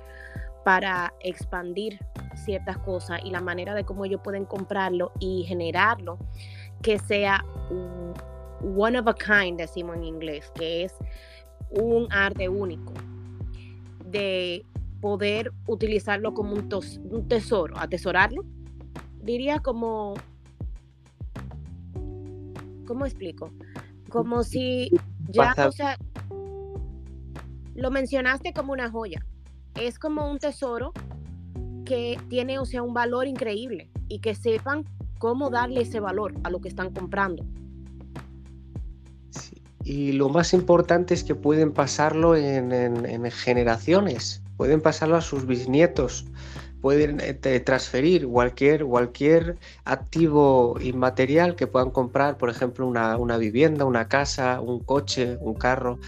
para 0.64 1.12
expandir 1.20 1.98
ciertas 2.34 2.78
cosas 2.78 3.20
y 3.24 3.30
la 3.30 3.40
manera 3.40 3.74
de 3.74 3.84
cómo 3.84 4.04
ellos 4.04 4.20
pueden 4.22 4.44
comprarlo 4.44 5.12
y 5.18 5.44
generarlo 5.44 6.18
que 6.82 6.98
sea 6.98 7.44
one 8.76 8.98
of 8.98 9.06
a 9.06 9.14
kind, 9.14 9.58
decimos 9.58 9.96
en 9.96 10.04
inglés, 10.04 10.50
que 10.54 10.84
es 10.84 10.94
un 11.70 12.08
arte 12.12 12.48
único, 12.48 12.92
de 14.10 14.64
poder 15.00 15.52
utilizarlo 15.66 16.34
como 16.34 16.54
un, 16.54 16.68
un 17.10 17.28
tesoro, 17.28 17.74
atesorarlo, 17.78 18.44
diría 19.22 19.60
como, 19.60 20.14
¿cómo 22.86 23.06
explico? 23.06 23.50
Como 24.10 24.42
si 24.42 24.90
ya, 25.28 25.54
o 25.66 25.72
sea, 25.72 25.96
lo 27.74 27.90
mencionaste 27.90 28.52
como 28.52 28.72
una 28.72 28.90
joya. 28.90 29.24
Es 29.74 29.98
como 29.98 30.30
un 30.30 30.38
tesoro 30.38 30.92
que 31.84 32.18
tiene, 32.28 32.58
o 32.58 32.64
sea, 32.64 32.82
un 32.82 32.92
valor 32.92 33.26
increíble 33.26 33.90
y 34.08 34.18
que 34.18 34.34
sepan 34.34 34.84
cómo 35.18 35.50
darle 35.50 35.82
ese 35.82 36.00
valor 36.00 36.34
a 36.44 36.50
lo 36.50 36.60
que 36.60 36.68
están 36.68 36.92
comprando. 36.92 37.44
Y 39.90 40.12
lo 40.12 40.28
más 40.28 40.52
importante 40.54 41.14
es 41.14 41.24
que 41.24 41.34
pueden 41.34 41.72
pasarlo 41.72 42.36
en, 42.36 42.72
en 42.72 43.30
generaciones, 43.32 44.40
pueden 44.56 44.80
pasarlo 44.80 45.16
a 45.16 45.20
sus 45.20 45.46
bisnietos 45.46 46.26
pueden 46.80 47.20
eh, 47.20 47.60
transferir 47.60 48.26
cualquier, 48.26 48.84
cualquier 48.84 49.56
activo 49.84 50.78
inmaterial 50.80 51.54
que 51.56 51.66
puedan 51.66 51.90
comprar, 51.90 52.38
por 52.38 52.50
ejemplo, 52.50 52.86
una, 52.86 53.36
vivienda, 53.36 53.84
una 53.84 54.08
casa, 54.08 54.60
un 54.60 54.80
coche, 54.80 55.36
un 55.40 55.54
carro 55.54 55.98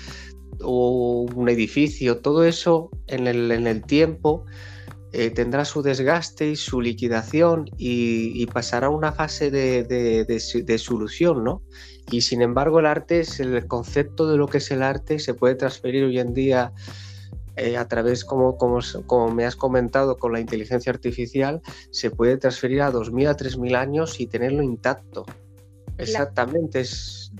o 0.62 1.26
un 1.34 1.48
edificio, 1.48 2.18
todo 2.18 2.44
eso 2.44 2.90
en 3.06 3.26
el, 3.26 3.82
tiempo 3.82 4.44
eh, 5.12 5.30
tendrá 5.30 5.64
su 5.64 5.82
desgaste 5.82 6.50
y 6.50 6.56
su 6.56 6.80
liquidación 6.80 7.68
y, 7.76 8.46
pasará 8.46 8.86
a 8.86 8.90
una 8.90 9.12
fase 9.12 9.50
de, 9.50 9.84
de, 9.84 10.78
solución, 10.78 11.44
¿no? 11.44 11.62
Y 12.12 12.20
sin 12.20 12.42
embargo 12.42 12.78
el 12.78 12.86
arte 12.86 13.20
es 13.20 13.40
el 13.40 13.66
concepto 13.66 14.30
de 14.30 14.36
lo 14.36 14.46
que 14.46 14.58
es 14.58 14.70
el 14.70 14.82
arte, 14.82 15.18
se 15.18 15.32
puede 15.32 15.54
transferir 15.54 16.04
hoy 16.04 16.18
en 16.18 16.34
día 16.34 16.72
eh, 17.56 17.78
a 17.78 17.88
través, 17.88 18.24
como, 18.24 18.58
como, 18.58 18.80
como, 19.06 19.30
me 19.34 19.46
has 19.46 19.56
comentado, 19.56 20.18
con 20.18 20.32
la 20.32 20.40
inteligencia 20.40 20.92
artificial, 20.92 21.62
se 21.90 22.10
puede 22.10 22.36
transferir 22.36 22.82
a 22.82 22.92
2.000 22.92 23.28
a 23.28 23.36
3.000 23.36 23.76
años 23.76 24.20
y 24.20 24.26
tenerlo 24.26 24.62
intacto. 24.62 25.24
Exactamente, 25.96 26.80
es 26.80 27.32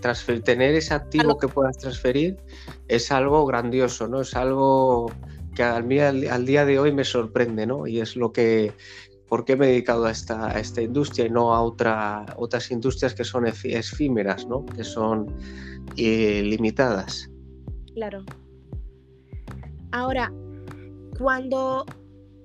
tener 0.44 0.74
ese 0.74 0.94
activo 0.94 1.38
que 1.38 1.48
puedas 1.48 1.76
transferir 1.78 2.36
es 2.88 3.10
algo 3.12 3.44
grandioso, 3.46 4.08
¿no? 4.08 4.20
Es 4.22 4.34
algo 4.34 5.10
que 5.54 5.62
al, 5.62 6.28
al, 6.28 6.46
día 6.46 6.64
de 6.64 6.78
hoy 6.78 6.92
me 6.92 7.04
sorprende, 7.04 7.66
¿no? 7.66 7.86
Y 7.86 8.00
es 8.00 8.16
lo 8.16 8.32
que, 8.32 8.72
¿por 9.32 9.46
qué 9.46 9.56
me 9.56 9.64
he 9.64 9.68
dedicado 9.70 10.04
a 10.04 10.10
esta, 10.10 10.82
industria 10.82 11.24
y 11.24 11.30
no 11.30 11.54
a 11.54 11.62
otra, 11.62 12.26
otras 12.36 12.70
industrias 12.70 13.14
que 13.14 13.24
son 13.24 13.46
efímeras, 13.46 14.46
¿no? 14.46 14.66
Que 14.66 14.84
son 14.84 15.34
eh, 15.96 16.42
limitadas. 16.42 17.30
Claro. 17.94 18.26
Ahora, 19.90 20.30
cuando 21.18 21.86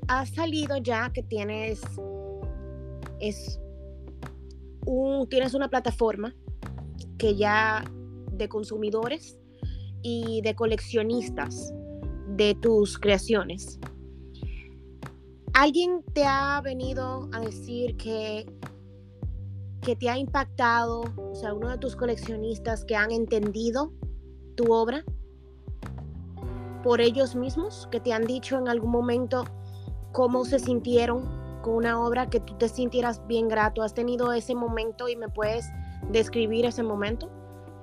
has 0.07 0.29
salido 0.29 0.77
ya 0.77 1.11
que 1.11 1.23
tienes 1.23 1.81
es 3.19 3.59
un, 4.85 5.27
tienes 5.27 5.55
una 5.55 5.67
plataforma 5.67 6.33
que 7.17 7.35
ya 7.35 7.83
de 8.31 8.47
consumidores 8.47 9.37
y 10.03 10.39
de 10.41 10.55
coleccionistas 10.55 11.73
de 12.37 12.55
tus 12.55 12.97
creaciones. 12.97 13.77
¿Alguien 15.59 16.03
te 16.13 16.23
ha 16.23 16.61
venido 16.61 17.29
a 17.33 17.39
decir 17.39 17.97
que, 17.97 18.45
que 19.81 19.95
te 19.95 20.07
ha 20.07 20.15
impactado, 20.15 21.05
o 21.17 21.33
sea, 21.33 21.55
uno 21.55 21.69
de 21.69 21.79
tus 21.79 21.95
coleccionistas 21.95 22.85
que 22.85 22.95
han 22.95 23.09
entendido 23.09 23.91
tu 24.55 24.71
obra? 24.71 25.03
por 26.83 27.01
ellos 27.01 27.35
mismos, 27.35 27.87
que 27.91 27.99
te 27.99 28.13
han 28.13 28.25
dicho 28.25 28.57
en 28.57 28.69
algún 28.69 28.91
momento 28.91 29.45
cómo 30.13 30.45
se 30.45 30.59
sintieron 30.59 31.25
con 31.61 31.73
una 31.73 32.01
obra 32.05 32.29
que 32.29 32.39
tú 32.39 32.53
te 32.53 32.69
sintieras 32.69 33.25
bien 33.27 33.49
grato. 33.49 33.81
¿Has 33.81 33.93
tenido 33.93 34.31
ese 34.31 34.55
momento 34.55 35.09
y 35.09 35.17
me 35.17 35.27
puedes 35.27 35.65
describir 36.11 36.65
ese 36.65 36.83
momento 36.83 37.29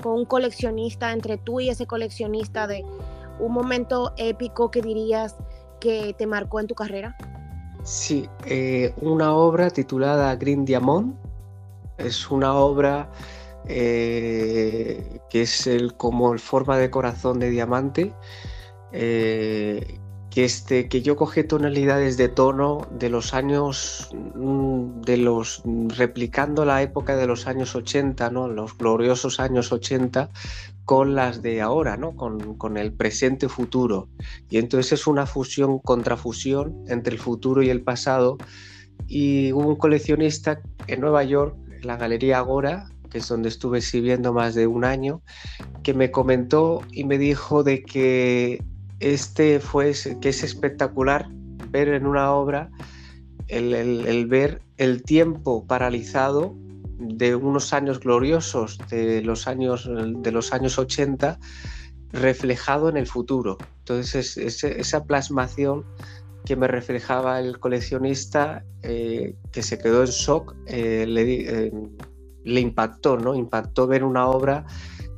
con 0.03 0.15
un 0.15 0.25
coleccionista, 0.25 1.13
entre 1.13 1.37
tú 1.37 1.61
y 1.61 1.69
ese 1.69 1.87
coleccionista, 1.87 2.67
de 2.67 2.83
un 3.41 3.53
momento 3.53 4.15
épico 4.17 4.71
que 4.71 4.81
dirías 4.81 5.37
que 5.81 6.15
te 6.17 6.27
marcó 6.27 6.61
en 6.61 6.69
tu 6.69 6.75
carrera? 6.75 7.15
Sí, 7.85 8.29
eh, 8.47 8.95
una 9.03 9.35
obra 9.35 9.69
titulada 9.69 10.35
Green 10.37 10.65
Diamond. 10.65 11.15
Es 11.99 12.31
una 12.31 12.55
obra 12.55 13.11
eh, 13.67 15.21
que 15.31 15.43
es 15.43 15.67
el, 15.67 15.95
como 15.95 16.33
el 16.33 16.39
forma 16.41 16.79
de 16.79 16.91
corazón 16.91 17.39
de 17.39 17.51
diamante 17.51 18.15
eh, 18.93 20.01
que, 20.35 20.45
este, 20.45 20.89
que 20.89 21.01
yo 21.01 21.15
cogí 21.15 21.45
tonalidades 21.45 22.17
de 22.17 22.29
tono 22.29 22.89
de 22.91 23.09
los 23.09 23.35
años, 23.35 24.11
mm, 24.35 25.03
de 25.03 25.17
los, 25.17 25.63
replicando 25.97 26.65
la 26.65 26.83
época 26.83 27.15
de 27.15 27.29
los 27.29 27.47
años 27.47 27.77
80, 27.77 28.31
¿no? 28.31 28.49
los 28.49 28.77
gloriosos 28.77 29.39
años 29.39 29.71
80, 29.71 30.31
con 30.85 31.15
las 31.15 31.41
de 31.41 31.61
ahora, 31.61 31.97
¿no? 31.97 32.17
con, 32.17 32.59
con 32.59 32.77
el 32.77 32.93
presente 32.93 33.49
futuro. 33.49 34.09
Y 34.51 34.59
entonces 34.59 34.95
es 34.95 35.07
una 35.07 35.25
fusión, 35.25 35.79
contrafusión 35.79 36.85
entre 36.89 37.15
el 37.15 37.21
futuro 37.21 37.63
y 37.63 37.71
el 37.71 37.83
pasado. 37.83 38.37
Y 39.07 39.53
hubo 39.53 39.69
un 39.69 39.77
coleccionista 39.77 40.61
en 40.89 41.01
Nueva 41.01 41.23
York, 41.23 41.57
en 41.81 41.87
la 41.87 41.97
Galería 41.97 42.39
Agora, 42.39 42.89
que 43.09 43.19
es 43.19 43.29
donde 43.29 43.51
estuve 43.51 43.79
exhibiendo 43.79 44.33
más 44.33 44.57
de 44.57 44.67
un 44.67 44.85
año, 44.85 45.23
que 45.85 45.95
me 45.95 46.11
comentó 46.11 46.81
y 46.91 47.05
me 47.05 47.19
dijo 47.19 47.63
de 47.63 47.85
que 47.85 48.61
este 49.05 49.61
fue 49.61 49.93
que 50.21 50.29
es 50.31 50.43
espectacular 50.43 51.29
ver 51.71 51.89
en 51.89 52.07
una 52.07 52.33
obra 52.33 52.71
el, 53.49 54.27
ver 54.27 54.63
el 54.79 55.03
tiempo 55.03 55.67
paralizado 55.67 56.57
de 56.99 57.35
unos 57.35 57.73
años 57.75 58.01
gloriosos 58.01 58.79
de 58.89 59.21
los 59.23 59.47
años 59.47 59.89
de 59.89 60.33
los 60.33 60.53
años 60.53 60.79
80 60.79 61.39
reflejado 62.13 62.89
en 62.89 62.97
el 62.97 63.07
futuro. 63.07 63.59
Entonces 63.81 64.37
esa 64.39 65.05
plasmación 65.05 65.85
que 66.45 66.57
me 66.57 66.69
reflejaba 66.69 67.41
el 67.41 67.59
coleccionista 67.59 68.65
eh, 68.83 69.35
que 69.51 69.63
se 69.63 69.79
quedó 69.79 70.03
en 70.03 70.09
shock 70.09 70.55
eh, 70.67 71.05
le, 71.07 71.67
eh, 71.67 71.73
le, 72.45 72.61
impactó, 72.61 73.17
¿no? 73.17 73.35
Impactó 73.35 73.87
ver 73.87 74.05
una 74.05 74.29
obra 74.29 74.65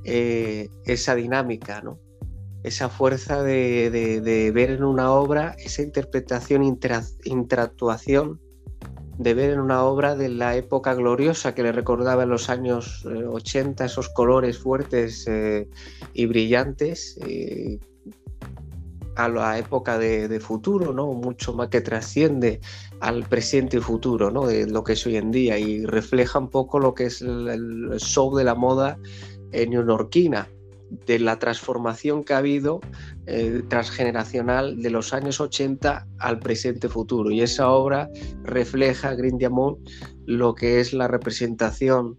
esa 0.05 1.17
dinámica, 1.17 1.83
¿no? 1.83 1.99
Esa 2.67 2.89
fuerza 2.89 3.45
de, 3.45 4.51
ver 4.53 4.71
en 4.71 4.83
una 4.83 5.13
obra, 5.13 5.55
esa 5.61 5.83
interpretación, 5.83 6.65
interactuación, 6.65 8.41
de 9.19 9.35
ver 9.35 9.51
en 9.51 9.61
una 9.61 9.85
obra 9.85 10.17
de 10.17 10.29
la 10.29 10.57
época 10.57 10.93
gloriosa 10.95 11.55
que 11.55 11.63
le 11.63 11.71
recordaba 11.71 12.25
en 12.25 12.31
los 12.31 12.51
años 12.51 13.07
80, 13.07 13.85
eh, 13.85 13.87
esos 13.87 14.09
colores 14.09 14.59
fuertes 14.59 15.27
eh, 15.29 15.69
y 16.13 16.27
brillantes, 16.27 17.17
eh, 17.25 17.79
a 19.15 19.29
la 19.29 19.59
época 19.59 19.97
de, 19.97 20.41
futuro, 20.41 20.93
¿no? 20.93 21.07
mucho 21.13 21.55
más 21.55 21.69
que 21.69 21.81
trasciende 21.81 22.61
al 22.99 23.25
presente 23.29 23.77
y 23.77 23.81
futuro 23.81 24.33
¿no? 24.33 24.45
de 24.45 24.67
lo 24.67 24.83
que 24.83 24.95
es 24.95 25.07
hoy 25.07 25.17
en 25.17 25.31
día 25.31 25.57
y 25.57 25.87
refleja 25.87 26.41
un 26.41 26.51
poco 26.51 26.81
lo 26.81 26.95
que 26.95 27.05
es 27.05 27.23
el, 27.23 27.95
show 27.99 28.37
de 28.37 28.45
la 28.45 28.55
moda 28.57 28.99
neoyorquina 29.53 30.49
de 31.07 31.19
la 31.19 31.39
transformación 31.39 32.25
que 32.25 32.35
ha 32.35 32.39
habido 32.39 32.81
eh, 33.27 33.63
transgeneracional 33.69 34.81
de 34.81 34.91
los 34.91 35.13
años 35.13 35.41
80 35.41 36.07
al 36.19 36.39
presente 36.39 36.89
futuro. 36.89 37.31
Y 37.31 37.43
esa 37.43 37.71
obra 37.71 38.09
refleja, 38.45 39.15
Green 39.15 39.39
Diamond, 39.39 39.79
lo 40.27 40.55
que 40.55 40.81
es 40.81 40.93
la 40.93 41.09
representación 41.09 42.19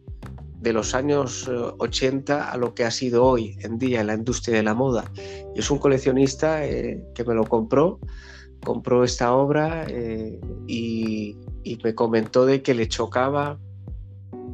de 0.59 0.73
los 0.73 0.95
años 0.95 1.47
80 1.47 2.37
eh, 2.37 2.41
a 2.49 2.57
lo 2.57 2.73
que 2.73 2.83
ha 2.83 2.91
sido 2.91 3.23
hoy 3.23 3.57
en 3.61 3.77
día 3.77 4.01
en 4.01 4.07
la 4.07 4.15
industria 4.15 4.57
de 4.57 4.63
la 4.63 4.73
moda. 4.73 5.11
Y 5.55 5.59
es 5.59 5.71
un 5.71 5.77
coleccionista 5.77 6.65
eh, 6.65 7.03
que 7.15 7.23
me 7.23 7.33
lo 7.33 7.45
compró, 7.45 7.99
compró 8.63 9.03
esta 9.03 9.33
obra 9.33 9.85
y, 10.67 11.37
me 11.83 11.93
comentó 11.93 12.45
de 12.45 12.61
que 12.61 12.73
le 12.73 12.87
chocaba 12.87 13.59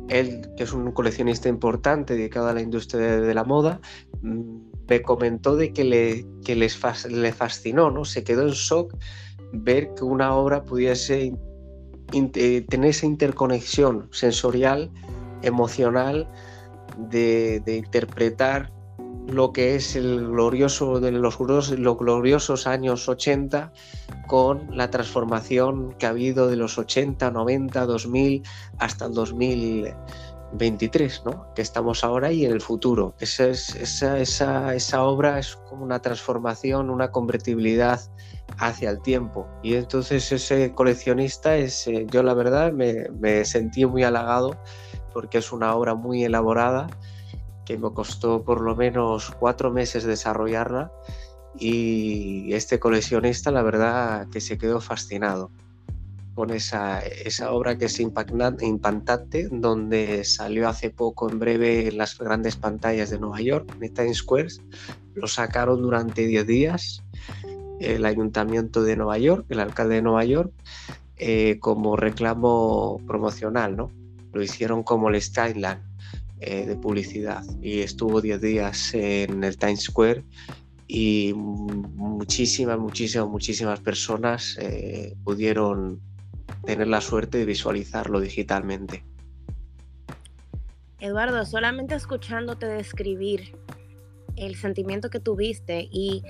él, 0.10 0.50
que 0.56 0.64
es 0.64 0.74
un 0.74 0.92
coleccionista 0.92 1.50
importante 1.50 2.16
dedicado 2.16 2.48
a 2.48 2.54
la 2.54 2.62
industria 2.62 3.22
de, 3.22 3.34
la 3.34 3.44
moda, 3.44 3.80
me 4.24 5.02
comentó 5.02 5.56
de 5.56 5.74
que 5.74 5.84
le, 5.84 6.26
que 6.44 6.56
les 6.56 6.80
le 7.10 7.32
fascinó, 7.32 7.92
¿no? 7.92 8.06
Se 8.06 8.24
quedó 8.24 8.44
en 8.44 8.50
shock 8.50 8.96
ver 9.52 9.94
que 9.94 10.04
una 10.04 10.34
obra 10.36 10.64
pudiese 10.64 11.36
eh, 12.14 12.66
tener 12.68 12.90
esa 12.90 13.06
interconexión 13.06 14.08
sensorial, 14.12 14.92
emocional, 15.42 16.28
de, 16.98 17.62
interpretar 17.66 18.72
lo 19.28 19.54
que 19.54 19.76
es 19.76 19.96
el 19.96 20.28
glorioso 20.28 21.00
de 21.00 21.12
los, 21.12 21.40
los 21.40 21.98
gloriosos 21.98 22.68
años 22.68 23.08
80 23.08 23.72
con 24.28 24.76
la 24.76 24.90
transformación 24.90 25.94
que 25.98 26.06
ha 26.06 26.10
habido 26.10 26.48
de 26.48 26.58
los 26.58 26.78
80, 26.78 27.32
90, 27.32 27.86
2000 27.86 28.44
hasta 28.80 29.06
el 29.06 29.14
2023, 30.54 31.24
¿no? 31.26 31.54
que 31.56 31.62
estamos 31.62 32.04
ahora 32.04 32.32
y 32.32 32.46
en 32.46 32.52
el 32.52 32.62
futuro. 32.62 33.16
Esa, 33.20 33.48
es, 33.48 33.76
esa, 33.76 34.20
esa, 34.20 34.74
esa 34.76 35.04
obra 35.04 35.40
es 35.40 35.56
como 35.56 35.84
una 35.84 36.00
transformación, 36.00 36.90
una 36.90 37.12
convertibilidad 37.12 38.00
hacia 38.58 38.90
el 38.90 39.02
tiempo. 39.02 39.48
Y 39.64 39.76
entonces 39.76 40.32
ese 40.32 40.74
coleccionista, 40.74 41.58
es, 41.58 41.88
eh, 41.88 42.06
yo 42.10 42.24
la 42.24 42.34
verdad 42.34 42.72
me, 42.72 43.46
sentí 43.46 43.86
muy 43.86 44.04
halagado 44.04 44.58
porque 45.14 45.40
es 45.40 45.52
una 45.52 45.76
obra 45.76 45.96
muy 45.96 46.24
elaborada 46.24 46.88
que 47.66 47.78
me 47.78 47.92
costó 47.92 48.44
por 48.44 48.62
lo 48.62 48.76
menos 48.76 49.32
cuatro 49.40 49.72
meses 49.72 50.04
desarrollarla 50.04 50.92
y 51.58 52.52
este 52.54 52.80
coleccionista 52.80 53.52
la 53.52 53.62
verdad 53.62 54.28
que 54.32 54.42
se 54.42 54.58
quedó 54.58 54.82
fascinado 54.82 55.52
con 56.34 56.52
esa, 56.52 57.00
esa 57.00 57.52
obra 57.52 57.78
que 57.78 57.86
es 57.86 58.00
impactante, 58.00 59.48
donde 59.52 60.24
salió 60.24 60.68
hace 60.68 60.90
poco 60.90 61.30
en 61.30 61.40
breve 61.40 61.88
en 61.88 61.98
las 61.98 62.18
grandes 62.18 62.56
pantallas 62.56 63.10
de 63.10 63.20
Nueva 63.20 63.42
York, 63.42 63.76
en 63.80 63.94
Times 63.94 64.18
Square. 64.18 64.50
Lo 65.16 65.28
sacaron 65.28 65.82
durante 65.82 66.26
10 66.26 66.48
días 66.48 67.04
el 67.80 68.06
Ayuntamiento 68.06 68.84
de 68.84 68.96
Nueva 68.96 69.18
York, 69.18 69.46
el 69.50 69.60
alcalde 69.60 69.96
de 69.96 70.02
Nueva 70.02 70.26
York, 70.26 70.52
eh, 71.18 71.58
como 71.60 71.96
reclamo 71.96 73.02
promocional, 73.06 73.76
¿no? 73.76 73.92
Lo 74.32 74.42
hicieron 74.42 74.84
como 74.84 75.10
el 75.10 75.22
Skyline 75.22 75.82
eh, 76.40 76.66
de 76.66 76.76
publicidad 76.76 77.44
y 77.62 77.80
estuvo 77.80 78.20
10 78.22 78.42
días 78.42 78.94
en 78.94 79.44
el 79.44 79.58
Times 79.58 79.84
Square 79.84 80.24
y 80.88 81.34
muchísimas, 81.36 82.80
muchísimas, 82.80 83.30
muchísimas 83.30 83.80
personas 83.80 84.58
eh, 84.60 85.16
pudieron 85.24 86.02
tener 86.66 86.88
la 86.88 87.02
suerte 87.02 87.38
de 87.40 87.46
visualizarlo 87.46 88.20
digitalmente. 88.20 89.04
Eduardo, 91.00 91.46
solamente 91.46 91.96
escuchándote 91.96 92.66
describir 92.66 93.58
el 94.36 94.56
sentimiento 94.56 95.10
que 95.10 95.20
tuviste 95.20 95.88
y 95.92 96.24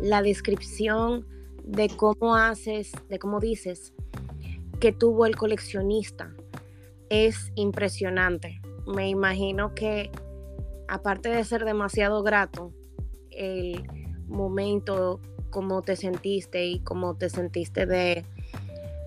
la 0.00 0.22
descripción 0.22 1.26
de 1.64 1.88
cómo 1.88 2.36
haces, 2.36 2.92
de 3.08 3.18
cómo 3.18 3.40
dices 3.40 3.92
que 4.80 4.92
tuvo 4.92 5.26
el 5.26 5.36
coleccionista 5.36 6.34
es 7.10 7.52
impresionante. 7.54 8.60
Me 8.86 9.08
imagino 9.08 9.74
que 9.74 10.10
aparte 10.88 11.28
de 11.28 11.44
ser 11.44 11.64
demasiado 11.64 12.22
grato, 12.22 12.72
el 13.30 13.86
momento, 14.26 15.20
cómo 15.50 15.82
te 15.82 15.96
sentiste 15.96 16.66
y 16.66 16.80
cómo 16.80 17.16
te 17.16 17.28
sentiste 17.28 17.86
de 17.86 18.24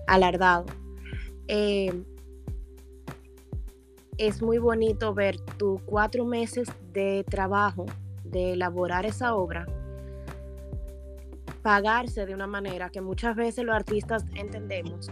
alardado. 0.06 0.66
Eh, 1.48 1.92
es 4.18 4.42
muy 4.42 4.58
bonito 4.58 5.14
ver 5.14 5.40
tus 5.58 5.80
cuatro 5.82 6.24
meses 6.24 6.68
de 6.92 7.24
trabajo 7.28 7.86
de 8.24 8.52
elaborar 8.52 9.06
esa 9.06 9.34
obra, 9.34 9.66
pagarse 11.62 12.26
de 12.26 12.34
una 12.34 12.46
manera 12.46 12.90
que 12.90 13.00
muchas 13.00 13.36
veces 13.36 13.64
los 13.64 13.74
artistas 13.74 14.24
entendemos 14.34 15.10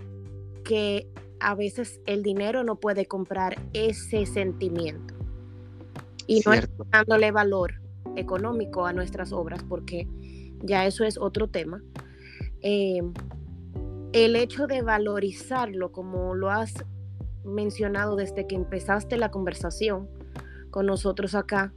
que 0.64 1.08
a 1.40 1.54
veces 1.54 2.00
el 2.06 2.22
dinero 2.22 2.62
no 2.64 2.76
puede 2.76 3.06
comprar 3.06 3.58
ese 3.72 4.26
sentimiento. 4.26 5.14
Y 6.26 6.42
no 6.46 6.52
es 6.52 6.68
dándole 6.90 7.32
valor 7.32 7.74
económico 8.14 8.86
a 8.86 8.92
nuestras 8.92 9.32
obras, 9.32 9.64
porque 9.64 10.06
ya 10.62 10.86
eso 10.86 11.04
es 11.04 11.18
otro 11.18 11.48
tema. 11.48 11.82
Eh, 12.62 13.00
el 14.12 14.34
hecho 14.36 14.66
de 14.66 14.82
valorizarlo, 14.82 15.92
como 15.92 16.34
lo 16.34 16.50
has 16.50 16.74
mencionado 17.44 18.16
desde 18.16 18.46
que 18.46 18.56
empezaste 18.56 19.16
la 19.16 19.30
conversación 19.30 20.08
con 20.70 20.86
nosotros 20.86 21.34
acá, 21.34 21.72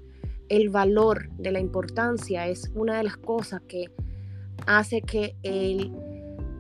el 0.50 0.70
valor 0.70 1.30
de 1.38 1.52
la 1.52 1.60
importancia 1.60 2.48
es 2.48 2.72
una 2.76 2.98
de 2.98 3.04
las 3.04 3.18
cosas 3.18 3.62
que 3.68 3.86
hace 4.66 5.02
que 5.02 5.36
el 5.44 5.92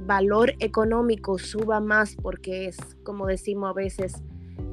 valor 0.05 0.53
económico 0.59 1.37
suba 1.37 1.79
más 1.79 2.15
porque 2.15 2.67
es, 2.67 2.77
como 3.03 3.27
decimos 3.27 3.69
a 3.69 3.73
veces, 3.73 4.21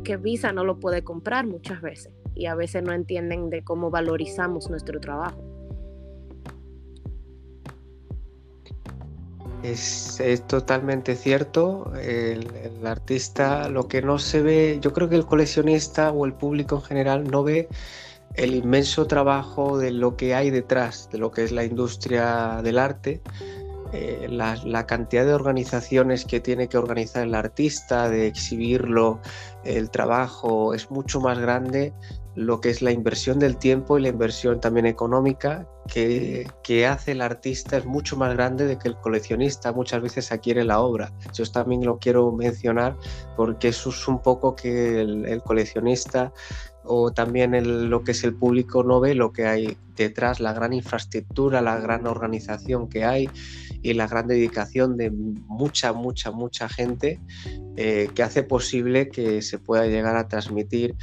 que 0.04 0.16
Visa 0.16 0.52
no 0.52 0.64
lo 0.64 0.80
puede 0.80 1.02
comprar 1.02 1.46
muchas 1.46 1.80
veces 1.80 2.12
y 2.34 2.46
a 2.46 2.54
veces 2.54 2.82
no 2.82 2.92
entienden 2.92 3.50
de 3.50 3.62
cómo 3.62 3.90
valorizamos 3.90 4.70
nuestro 4.70 5.00
trabajo. 5.00 5.49
Es, 9.62 10.22
totalmente 10.46 11.16
cierto. 11.16 11.92
El, 11.96 12.48
artista, 12.86 13.68
lo 13.68 13.88
que 13.88 14.02
no 14.02 14.18
se 14.18 14.42
ve, 14.42 14.78
yo 14.80 14.92
creo 14.92 15.08
que 15.08 15.16
el 15.16 15.26
coleccionista 15.26 16.10
o 16.12 16.24
el 16.24 16.32
público 16.32 16.76
en 16.76 16.82
general 16.82 17.30
no 17.30 17.44
ve 17.44 17.68
el 18.34 18.54
inmenso 18.54 19.06
trabajo 19.06 19.78
de 19.78 19.90
lo 19.90 20.16
que 20.16 20.34
hay 20.34 20.50
detrás 20.50 21.08
de 21.10 21.18
lo 21.18 21.30
que 21.30 21.44
es 21.44 21.52
la 21.52 21.64
industria 21.64 22.60
del 22.62 22.78
arte, 22.78 23.20
eh, 23.92 24.28
la, 24.30 24.86
cantidad 24.86 25.26
de 25.26 25.34
organizaciones 25.34 26.24
que 26.24 26.38
tiene 26.38 26.68
que 26.68 26.78
organizar 26.78 27.24
el 27.24 27.34
artista, 27.34 28.08
de 28.08 28.28
exhibirlo, 28.28 29.20
el 29.64 29.90
trabajo 29.90 30.74
es 30.74 30.90
mucho 30.90 31.20
más 31.20 31.38
grande 31.38 31.92
lo 32.40 32.58
que 32.60 32.70
es 32.70 32.80
la 32.80 32.90
inversión 32.90 33.38
del 33.38 33.58
tiempo 33.58 33.98
y 33.98 34.02
la 34.02 34.08
inversión 34.08 34.60
también 34.60 34.86
económica 34.86 35.68
que, 35.92 36.46
hace 36.88 37.12
el 37.12 37.20
artista 37.20 37.76
es 37.76 37.84
mucho 37.84 38.16
más 38.16 38.32
grande 38.32 38.64
de 38.64 38.78
que 38.78 38.88
el 38.88 38.96
coleccionista 38.96 39.72
muchas 39.72 40.00
veces 40.00 40.32
adquiere 40.32 40.64
la 40.64 40.80
obra. 40.80 41.12
Yo 41.34 41.44
también 41.50 41.84
lo 41.84 41.98
quiero 41.98 42.32
mencionar 42.32 42.96
porque 43.36 43.68
eso 43.68 43.90
es 43.90 44.08
un 44.08 44.22
poco 44.22 44.56
que 44.56 45.02
el 45.02 45.42
coleccionista 45.44 46.32
o 46.84 47.12
también 47.12 47.90
lo 47.90 48.02
que 48.02 48.12
es 48.12 48.24
el 48.24 48.34
público 48.34 48.82
no 48.82 49.00
ve 49.00 49.14
lo 49.14 49.32
que 49.32 49.46
hay 49.46 49.76
detrás, 49.94 50.40
la 50.40 50.52
gran 50.52 50.72
infraestructura, 50.72 51.60
la 51.60 51.78
gran 51.78 52.06
organización 52.06 52.88
que 52.88 53.04
hay 53.04 53.28
y 53.82 53.94
la 53.94 54.08
gran 54.08 54.26
dedicación 54.26 54.96
de 54.96 55.10
mucha, 55.10 55.92
mucha, 55.92 56.30
mucha 56.30 56.68
gente 56.68 57.20
eh, 57.76 58.08
que 58.14 58.22
hace 58.22 58.42
posible 58.42 59.08
que 59.08 59.42
se 59.42 59.58
pueda 59.58 59.86
llegar 59.86 60.16
a 60.16 60.28
transmitir 60.28 60.96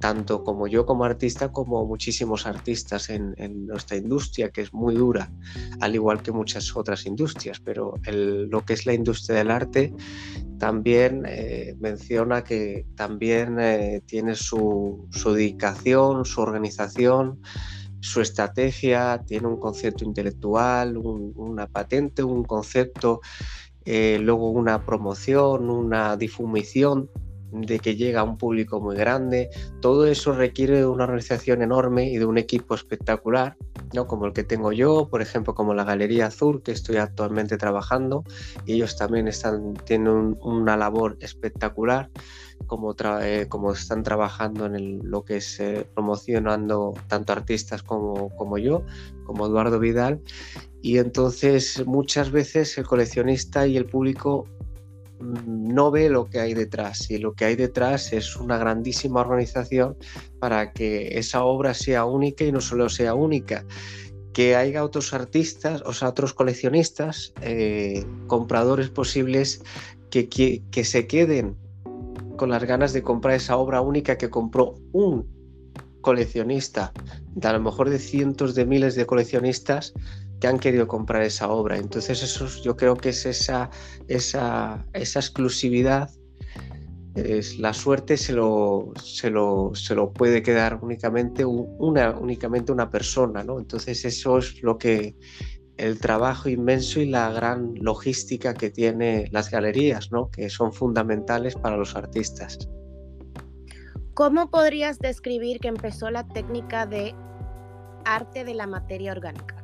tanto 0.00 0.42
como 0.42 0.66
yo 0.66 0.86
como 0.86 1.04
artista 1.04 1.52
como 1.52 1.84
muchísimos 1.84 2.46
artistas 2.46 3.10
en, 3.10 3.34
nuestra 3.66 3.98
industria, 3.98 4.48
que 4.48 4.62
es 4.62 4.72
muy 4.72 4.94
dura, 4.94 5.30
al 5.80 5.94
igual 5.94 6.22
que 6.22 6.32
muchas 6.32 6.74
otras 6.74 7.04
industrias, 7.04 7.60
pero 7.60 7.94
lo 8.10 8.64
que 8.64 8.72
es 8.72 8.86
la 8.86 8.94
industria 8.94 9.38
del 9.38 9.50
arte 9.50 9.92
también 10.58 11.24
eh, 11.28 11.76
menciona 11.78 12.42
que 12.42 12.86
también 12.96 13.60
eh, 13.60 14.02
tiene 14.06 14.34
su, 14.34 15.06
dedicación, 15.22 16.24
su 16.24 16.40
organización, 16.40 17.40
su 18.00 18.22
estrategia, 18.22 19.22
tiene 19.26 19.48
un 19.48 19.60
concepto 19.60 20.04
intelectual, 20.04 20.96
una 20.96 21.66
patente, 21.66 22.22
un 22.22 22.44
concepto, 22.44 23.20
eh, 23.84 24.18
luego 24.18 24.50
una 24.50 24.86
promoción, 24.86 25.68
una 25.68 26.16
difumición 26.16 27.10
de 27.52 27.78
que 27.78 27.96
llega 27.96 28.20
a 28.20 28.24
un 28.24 28.38
público 28.38 28.80
muy 28.80 28.96
grande. 28.96 29.50
Todo 29.80 30.06
eso 30.06 30.32
requiere 30.32 30.78
de 30.78 30.86
una 30.86 31.04
organización 31.04 31.62
enorme 31.62 32.10
y 32.10 32.18
de 32.18 32.24
un 32.24 32.38
equipo 32.38 32.74
espectacular, 32.74 33.56
¿no? 33.94 34.06
como 34.06 34.26
el 34.26 34.32
que 34.32 34.44
tengo 34.44 34.72
yo, 34.72 35.08
por 35.08 35.22
ejemplo, 35.22 35.54
como 35.54 35.74
la 35.74 35.84
Galería 35.84 36.26
Azul, 36.26 36.62
que 36.62 36.72
estoy 36.72 36.96
actualmente 36.96 37.56
trabajando. 37.56 38.24
Y 38.66 38.74
ellos 38.74 38.96
también 38.96 39.28
están, 39.28 39.74
tienen 39.84 40.36
una 40.42 40.76
labor 40.76 41.16
espectacular, 41.20 42.10
como, 42.66 42.94
eh, 43.22 43.46
como 43.48 43.72
están 43.72 44.02
trabajando 44.02 44.66
en 44.66 45.00
lo 45.02 45.24
que 45.24 45.38
es 45.38 45.60
eh, 45.60 45.86
promocionando 45.94 46.94
tanto 47.08 47.32
artistas 47.32 47.82
como, 47.82 48.28
como 48.36 48.58
yo, 48.58 48.84
como 49.24 49.46
Eduardo 49.46 49.78
Vidal. 49.78 50.20
Y 50.82 50.98
entonces 50.98 51.84
muchas 51.86 52.30
veces 52.30 52.78
el 52.78 52.86
coleccionista 52.86 53.66
y 53.66 53.76
el 53.76 53.86
público 53.86 54.46
no 55.20 55.90
ve 55.90 56.08
lo 56.08 56.26
que 56.26 56.40
hay 56.40 56.54
detrás 56.54 57.10
y 57.10 57.18
lo 57.18 57.34
que 57.34 57.44
hay 57.44 57.56
detrás 57.56 58.12
es 58.12 58.36
una 58.36 58.58
grandísima 58.58 59.20
organización 59.20 59.96
para 60.38 60.72
que 60.72 61.18
esa 61.18 61.44
obra 61.44 61.74
sea 61.74 62.04
única 62.04 62.44
y 62.44 62.52
no 62.52 62.60
solo 62.60 62.88
sea 62.88 63.14
única, 63.14 63.64
que 64.32 64.56
haya 64.56 64.84
otros 64.84 65.12
artistas, 65.12 65.82
o 65.84 65.92
sea, 65.92 66.08
otros 66.08 66.34
coleccionistas, 66.34 67.32
eh, 67.42 68.04
compradores 68.26 68.88
posibles 68.90 69.62
que, 70.10 70.28
que, 70.28 70.84
se 70.84 71.06
queden 71.06 71.56
con 72.36 72.50
las 72.50 72.64
ganas 72.64 72.92
de 72.92 73.02
comprar 73.02 73.34
esa 73.34 73.56
obra 73.56 73.80
única 73.80 74.16
que 74.16 74.30
compró 74.30 74.74
un 74.92 75.26
coleccionista, 76.00 76.92
de 77.34 77.48
a 77.48 77.52
lo 77.52 77.60
mejor 77.60 77.90
de 77.90 77.98
cientos 77.98 78.54
de 78.54 78.64
miles 78.64 78.94
de 78.94 79.06
coleccionistas 79.06 79.92
que 80.40 80.46
han 80.46 80.58
querido 80.58 80.88
comprar 80.88 81.22
esa 81.22 81.48
obra. 81.48 81.76
Entonces 81.76 82.22
eso 82.22 82.46
yo 82.62 82.76
creo 82.76 82.96
que 82.96 83.10
es 83.10 83.26
esa, 83.26 83.70
esa, 84.08 84.86
esa 84.92 85.20
exclusividad, 85.20 86.10
es, 87.14 87.58
la 87.58 87.74
suerte 87.74 88.16
se 88.16 88.32
lo, 88.32 88.92
se, 89.02 89.30
lo, 89.30 89.72
se 89.74 89.94
lo 89.94 90.12
puede 90.12 90.42
quedar 90.42 90.78
únicamente 90.82 91.44
una, 91.44 92.12
únicamente 92.12 92.72
una 92.72 92.90
persona, 92.90 93.42
¿no? 93.42 93.58
Entonces 93.58 94.04
eso 94.04 94.38
es 94.38 94.62
lo 94.62 94.78
que 94.78 95.16
el 95.80 95.98
trabajo 95.98 96.48
inmenso 96.48 97.00
y 97.00 97.06
la 97.06 97.32
gran 97.32 97.74
logística 97.76 98.52
que 98.54 98.70
tiene 98.70 99.28
las 99.32 99.50
galerías, 99.50 100.12
¿no? 100.12 100.30
que 100.30 100.50
son 100.50 100.72
fundamentales 100.74 101.56
para 101.56 101.78
los 101.78 101.96
artistas. 101.96 102.58
¿Cómo 104.12 104.50
podrías 104.50 104.98
describir 104.98 105.58
que 105.58 105.68
empezó 105.68 106.10
la 106.10 106.28
técnica 106.28 106.84
de 106.84 107.14
arte 108.04 108.44
de 108.44 108.52
la 108.52 108.66
materia 108.66 109.12
orgánica? 109.12 109.59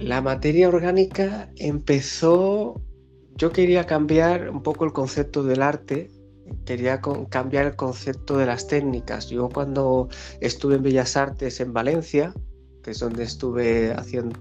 La 0.00 0.22
materia 0.22 0.68
orgánica 0.68 1.50
empezó, 1.56 2.80
yo 3.34 3.50
quería 3.50 3.86
cambiar 3.86 4.48
un 4.50 4.62
poco 4.62 4.84
el 4.84 4.92
concepto 4.92 5.42
del 5.42 5.62
arte, 5.62 6.10
quería 6.64 7.00
cambiar 7.28 7.66
el 7.66 7.76
concepto 7.76 8.38
de 8.38 8.46
las 8.46 8.66
técnicas. 8.66 9.28
Yo 9.28 9.48
cuando 9.48 10.08
estuve 10.40 10.76
en 10.76 10.84
Bellas 10.84 11.16
Artes 11.16 11.60
en 11.60 11.72
Valencia, 11.72 12.32
que 12.82 12.92
es 12.92 13.00
donde 13.00 13.24
estuve 13.24 13.92
haciendo 13.92 14.38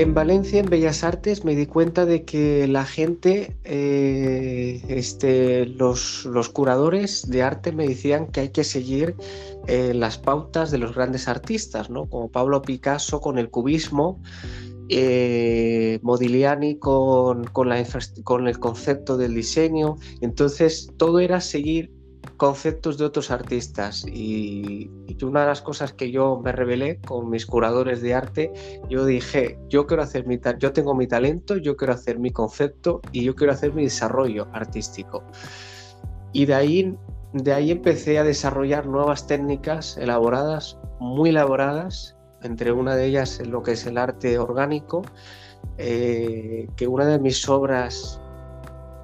En 0.00 0.14
Valencia, 0.14 0.60
en 0.60 0.70
Bellas 0.70 1.04
Artes, 1.04 1.44
me 1.44 1.54
di 1.54 1.66
cuenta 1.66 2.06
de 2.06 2.24
que 2.24 2.66
la 2.66 2.86
gente, 2.86 3.58
eh, 3.64 4.82
este, 4.88 5.66
los, 5.66 6.26
curadores 6.54 7.28
de 7.28 7.42
arte 7.42 7.70
me 7.70 7.86
decían 7.86 8.28
que 8.28 8.40
hay 8.40 8.48
que 8.48 8.64
seguir 8.64 9.14
eh, 9.66 9.92
las 9.92 10.16
pautas 10.16 10.70
de 10.70 10.78
los 10.78 10.94
grandes 10.94 11.28
artistas, 11.28 11.90
¿no? 11.90 12.08
como 12.08 12.30
Pablo 12.30 12.62
Picasso 12.62 13.20
con 13.20 13.36
el 13.36 13.50
cubismo, 13.50 14.22
eh, 14.88 15.98
Modigliani 16.00 16.78
con, 16.78 17.44
con 17.44 17.68
el 18.48 18.58
concepto 18.58 19.18
del 19.18 19.34
diseño. 19.34 19.98
Entonces, 20.22 20.94
todo 20.96 21.20
era 21.20 21.42
seguir 21.42 21.99
conceptos 22.40 22.96
de 22.96 23.04
otros 23.04 23.30
artistas 23.30 24.06
y, 24.06 24.90
una 25.22 25.42
de 25.42 25.48
las 25.48 25.60
cosas 25.60 25.92
que 25.92 26.10
yo 26.10 26.40
me 26.42 26.50
revelé 26.50 26.98
con 27.02 27.28
mis 27.28 27.44
curadores 27.44 28.00
de 28.00 28.14
arte, 28.14 28.50
yo 28.88 29.04
dije, 29.04 29.58
yo 29.68 29.86
quiero 29.86 30.02
hacer 30.02 30.26
mi 30.26 30.40
yo 30.58 30.72
tengo 30.72 30.94
mi 30.94 31.06
talento, 31.06 31.58
yo 31.58 31.76
quiero 31.76 31.92
hacer 31.92 32.18
mi 32.18 32.30
concepto 32.30 33.02
y 33.12 33.24
yo 33.24 33.34
quiero 33.34 33.52
hacer 33.52 33.74
mi 33.74 33.84
desarrollo 33.84 34.48
artístico. 34.54 35.22
Y 36.32 36.46
de 36.46 36.54
ahí, 36.54 36.96
de 37.34 37.52
ahí 37.52 37.70
empecé 37.70 38.18
a 38.18 38.24
desarrollar 38.24 38.86
nuevas 38.86 39.26
técnicas 39.26 39.98
elaboradas, 39.98 40.78
muy 40.98 41.28
elaboradas, 41.28 42.16
entre 42.42 42.72
una 42.72 42.96
de 42.96 43.04
ellas 43.04 43.46
lo 43.46 43.62
que 43.62 43.72
es 43.72 43.84
el 43.84 43.98
arte 43.98 44.38
orgánico, 44.38 45.02
eh, 45.76 46.66
que 46.76 46.88
una 46.88 47.04
de 47.04 47.18
mis 47.18 47.46
obras 47.46 48.18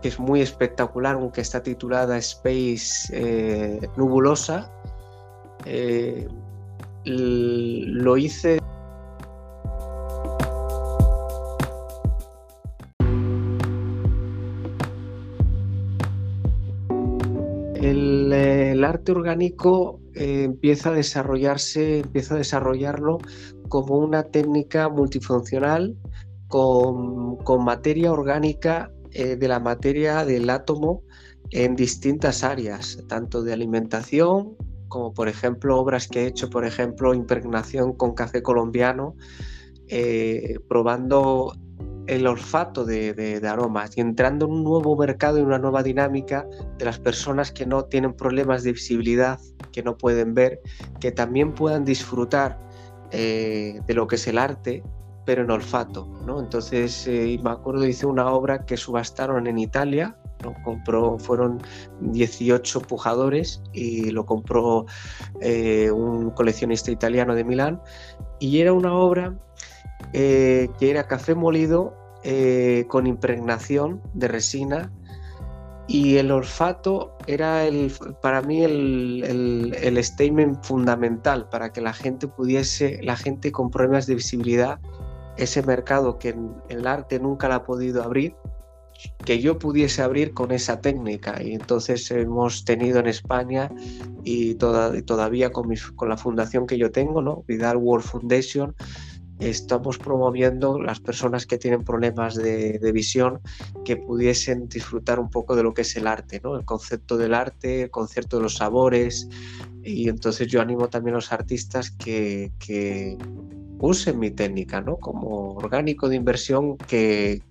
que 0.07 0.11
es 0.11 0.21
muy 0.21 0.41
espectacular, 0.41 1.17
aunque 1.17 1.41
está 1.41 1.65
titulada 1.65 2.17
Space 2.19 3.11
eh, 3.11 3.81
Nubulosa. 3.97 4.71
Eh, 5.65 6.29
lo 7.05 8.17
hice 8.17 8.59
el, 17.81 18.85
arte 18.85 19.11
orgánico 19.11 19.99
eh, 20.15 20.45
empieza 20.45 20.91
a 20.91 20.93
desarrollarse, 20.93 21.99
empieza 21.99 22.37
a 22.37 22.39
desarrollarlo 22.39 23.19
como 23.69 23.97
una 23.97 24.23
técnica 24.23 24.89
multifuncional 24.89 25.97
con, 26.47 27.39
con 27.39 27.65
materia 27.65 28.13
orgánica 28.13 28.93
eh, 29.19 29.37
de 29.37 29.49
la 29.49 29.61
materia 29.61 30.27
del 30.27 30.51
átomo 30.51 31.03
en 31.51 31.75
distintas 31.75 32.45
áreas, 32.45 33.03
tanto 33.09 33.43
de 33.43 33.55
alimentación 33.55 34.57
como 34.89 35.15
por 35.15 35.27
ejemplo 35.27 35.79
obras 35.79 36.07
que 36.07 36.25
he 36.25 36.27
hecho, 36.27 36.51
por 36.51 36.67
ejemplo, 36.67 37.15
impregnación 37.15 37.95
con 37.95 38.13
café 38.13 38.43
colombiano, 38.43 39.17
eh, 39.89 40.59
probando 40.69 41.55
el 42.07 42.27
olfato 42.27 42.85
de, 42.85 43.41
aromas 43.49 43.97
y 43.97 44.03
entrando 44.03 44.45
en 44.45 44.53
un 44.53 44.65
nuevo 44.65 44.95
mercado 44.97 45.39
y 45.39 45.43
una 45.43 45.59
nueva 45.59 45.83
dinámica 45.83 46.47
de 46.77 46.85
las 46.85 47.01
personas 47.01 47.51
que 47.53 47.65
no 47.65 47.87
tienen 47.87 48.13
problemas 48.13 48.65
de 48.65 48.73
visibilidad, 48.73 49.41
que 49.73 49.83
no 49.83 49.97
pueden 49.97 50.35
ver, 50.35 50.61
que 51.01 51.11
también 51.11 51.55
puedan 51.55 51.87
disfrutar 51.87 52.61
eh, 53.13 53.81
de 53.87 53.95
lo 53.95 54.07
que 54.07 54.17
es 54.17 54.27
el 54.29 54.37
arte 54.37 54.83
pero 55.27 55.43
en 55.43 55.51
olfato, 55.51 56.07
¿no? 56.25 56.41
Entonces, 56.41 57.07
eh, 57.09 57.39
me 57.43 57.51
acuerdo, 57.51 57.85
hice 57.87 58.07
una 58.07 58.31
obra 58.31 58.65
que 58.65 58.77
subastaron 58.77 59.49
en 59.49 59.59
Italia, 59.59 60.17
¿no? 60.43 60.55
compró, 60.65 61.19
fueron 61.19 61.61
18 62.01 62.81
pujadores 62.83 63.61
y 63.73 64.11
lo 64.11 64.25
compró 64.25 64.87
eh, 65.41 65.91
un 65.91 66.31
coleccionista 66.31 66.93
italiano 66.93 67.35
de 67.35 67.43
Milán, 67.45 67.83
y 68.39 68.61
era 68.61 68.73
una 68.73 68.95
obra 68.95 69.35
eh, 70.13 70.69
que 70.79 70.91
era 70.91 71.07
café 71.07 71.35
molido 71.35 71.95
con 72.89 73.07
impregnación 73.07 74.03
de 74.15 74.27
resina 74.27 74.91
y 75.87 76.17
el 76.17 76.33
olfato 76.33 77.17
era 77.29 77.65
el, 77.65 77.93
para 78.21 78.43
mí 78.43 78.65
el, 78.65 79.23
el, 79.25 79.77
el, 79.81 80.03
statement 80.05 80.61
fundamental 80.65 81.49
para 81.49 81.73
que 81.73 81.81
la 81.81 81.93
gente 81.93 82.27
pudiese, 82.27 83.01
la 83.05 83.17
gente 83.17 83.53
con 83.53 83.71
problemas 83.71 84.07
de 84.07 84.17
visibilidad, 84.17 84.81
ese 85.37 85.63
mercado 85.63 86.19
que 86.19 86.35
el 86.69 86.87
arte 86.87 87.19
nunca 87.21 87.49
la 87.49 87.57
ha 87.57 87.65
podido 87.65 88.03
abrir, 88.03 88.35
que 89.25 89.41
yo 89.41 89.59
pudiese 89.59 90.03
abrir 90.03 90.33
con 90.33 90.53
esa 90.53 90.81
técnica. 90.81 91.43
Y 91.43 91.53
entonces 91.53 92.11
hemos 92.11 92.65
tenido 92.65 92.99
en 92.99 93.07
España 93.07 93.71
y, 94.25 94.55
todavía 94.55 95.51
con, 95.51 95.69
con, 95.95 96.09
la 96.09 96.17
fundación 96.17 96.67
que 96.67 96.79
yo 96.79 96.91
tengo, 96.91 97.23
¿no? 97.23 97.45
Vidal 97.47 97.77
World 97.77 98.07
Foundation, 98.07 98.75
estamos 99.39 99.99
promoviendo 99.99 100.81
las 100.81 101.01
personas 101.01 101.47
que 101.47 101.59
tienen 101.59 101.85
problemas 101.85 102.35
de, 102.35 102.79
visión 102.93 103.41
que 103.85 103.97
pudiesen 103.97 104.69
disfrutar 104.69 105.21
un 105.21 105.31
poco 105.31 105.57
de 105.57 105.63
lo 105.63 105.75
que 105.75 105.83
es 105.83 105.97
el 105.97 106.07
arte, 106.07 106.41
¿no? 106.43 106.57
el 106.57 106.65
concepto 106.65 107.17
del 107.19 107.35
arte, 107.35 107.83
el 107.83 107.91
concepto 107.91 108.39
de 108.39 108.45
los 108.45 108.57
sabores. 108.57 109.29
Y 109.83 110.09
entonces 110.09 110.49
yo 110.49 110.61
animo 110.61 110.89
también 110.89 111.15
a 111.15 111.19
los 111.19 111.33
artistas 111.33 111.91
que, 111.91 112.53
que 112.59 113.17
usen 113.79 114.19
mi 114.19 114.31
técnica, 114.31 114.81
¿no? 114.81 114.97
Como 114.97 115.55
orgánico 115.55 116.09
de 116.09 116.17
inversión 116.17 116.77
que, 116.77 117.43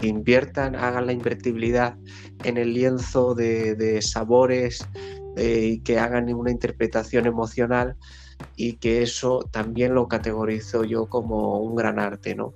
inviertan, 0.00 0.76
hagan 0.76 1.06
la 1.06 1.12
invertibilidad 1.12 1.96
en 2.44 2.56
el 2.56 2.72
lienzo 2.72 3.34
de, 3.34 4.00
sabores 4.00 4.86
eh, 5.36 5.70
y 5.72 5.80
que 5.80 5.98
hagan 5.98 6.32
una 6.32 6.52
interpretación 6.52 7.26
emocional 7.26 7.96
y 8.54 8.74
que 8.74 9.02
eso 9.02 9.40
también 9.50 9.94
lo 9.94 10.06
categorizo 10.06 10.84
yo 10.84 11.06
como 11.06 11.58
un 11.60 11.74
gran 11.74 11.98
arte, 11.98 12.34
¿no? 12.34 12.54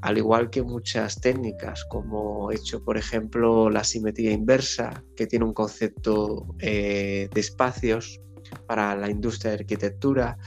Al 0.00 0.18
igual 0.18 0.50
que 0.50 0.62
muchas 0.62 1.20
técnicas, 1.20 1.84
como 1.84 2.50
he 2.50 2.56
hecho, 2.56 2.84
por 2.84 2.96
ejemplo, 2.96 3.68
la 3.68 3.84
simetría 3.84 4.32
inversa, 4.32 5.02
que 5.16 5.26
tiene 5.26 5.44
un 5.44 5.54
concepto 5.54 6.54
eh, 6.60 7.28
de 7.32 7.40
espacios 7.40 8.20
para 8.66 8.94
la 8.96 9.10
industria 9.10 9.52
de 9.52 9.58
arquitectura, 9.58 10.38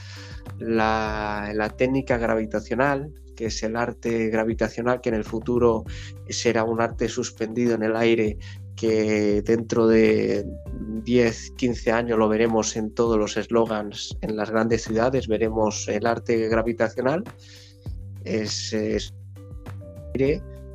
la, 0.58 1.74
técnica 1.76 2.18
gravitacional, 2.18 3.12
que 3.36 3.46
es 3.46 3.62
el 3.62 3.76
arte 3.76 4.28
gravitacional, 4.28 5.00
que 5.00 5.08
en 5.08 5.16
el 5.16 5.24
futuro 5.24 5.84
será 6.28 6.64
un 6.64 6.80
arte 6.80 7.08
suspendido 7.08 7.74
en 7.74 7.82
el 7.82 7.96
aire, 7.96 8.38
que 8.76 9.42
dentro 9.42 9.86
de 9.86 10.46
10, 11.04 11.52
15 11.56 11.92
años 11.92 12.18
lo 12.18 12.28
veremos 12.28 12.76
en 12.76 12.92
todos 12.94 13.18
los 13.18 13.36
eslogans 13.36 14.16
en 14.20 14.36
las 14.36 14.50
grandes 14.50 14.84
ciudades, 14.84 15.28
veremos 15.28 15.88
el 15.88 16.06
arte 16.06 16.48
gravitacional. 16.48 17.24
Es, 18.24 18.74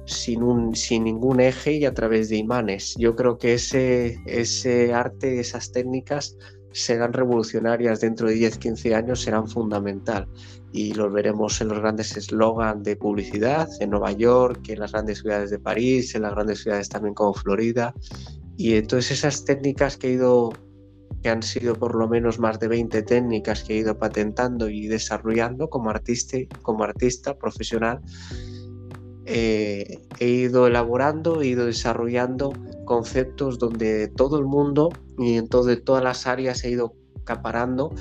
sin, 0.06 0.42
un, 0.42 0.76
sin 0.76 1.04
ningún 1.04 1.40
eje 1.40 1.74
y 1.74 1.86
a 1.86 1.94
través 1.94 2.30
de 2.30 2.38
imanes. 2.38 2.96
Yo 2.98 3.16
creo 3.16 3.38
que 3.38 3.54
ese, 3.54 4.18
ese 4.26 4.94
arte, 4.94 5.40
esas 5.40 5.72
técnicas 5.72 6.36
serán 6.78 7.14
revolucionarias 7.14 8.02
dentro 8.02 8.28
de 8.28 8.36
10-15 8.36 8.96
años, 8.96 9.22
serán 9.22 9.48
fundamental. 9.48 10.28
Y 10.72 10.94
los 10.94 11.12
veremos 11.12 11.60
en 11.62 11.70
los 11.70 11.80
grandes 11.80 12.16
eslogans 12.16 12.84
de 12.84 12.96
publicidad, 12.96 13.68
en 13.80 13.90
Nueva 13.92 14.12
York, 14.12 14.70
en 14.70 14.80
las 14.80 14.92
grandes 14.92 15.20
ciudades 15.20 15.50
de 15.50 15.60
París, 15.60 16.14
en 16.16 16.24
las 16.24 16.34
grandes 16.34 16.62
ciudades 16.62 16.90
también 16.90 17.14
como 17.14 17.34
Florida. 17.34 17.94
Y 18.58 18.76
entonces 18.76 19.20
esas 19.20 19.46
técnicas 19.46 19.98
que 19.98 20.10
he 20.10 20.12
ido, 20.14 20.54
que 21.22 21.30
han 21.30 21.44
sido 21.44 21.76
por 21.76 21.96
lo 21.96 22.08
menos 22.08 22.40
más 22.40 22.60
de 22.60 22.68
20 22.68 23.02
técnicas 23.04 23.64
que 23.64 23.74
he 23.74 23.78
ido 23.78 23.98
patentando 23.98 24.70
y 24.70 24.88
desarrollando 24.88 25.70
como 25.70 25.90
artista, 25.90 26.38
como 26.62 26.84
artista 26.84 27.38
profesional, 27.38 28.02
eh, 29.26 30.00
he 30.20 30.28
ido 30.28 30.68
elaborando, 30.68 31.42
he 31.42 31.48
ido 31.48 31.66
desarrollando 31.66 32.54
conceptos 32.88 33.60
donde 33.60 34.08
todo 34.08 34.40
el 34.40 34.46
mundo 34.46 34.90
y 35.20 35.36
en 35.36 35.48
todo, 35.48 35.78
todas 35.84 36.04
las 36.04 36.26
áreas 36.26 36.64
he 36.64 36.72
ido 36.72 36.96
acaparando 37.22 37.94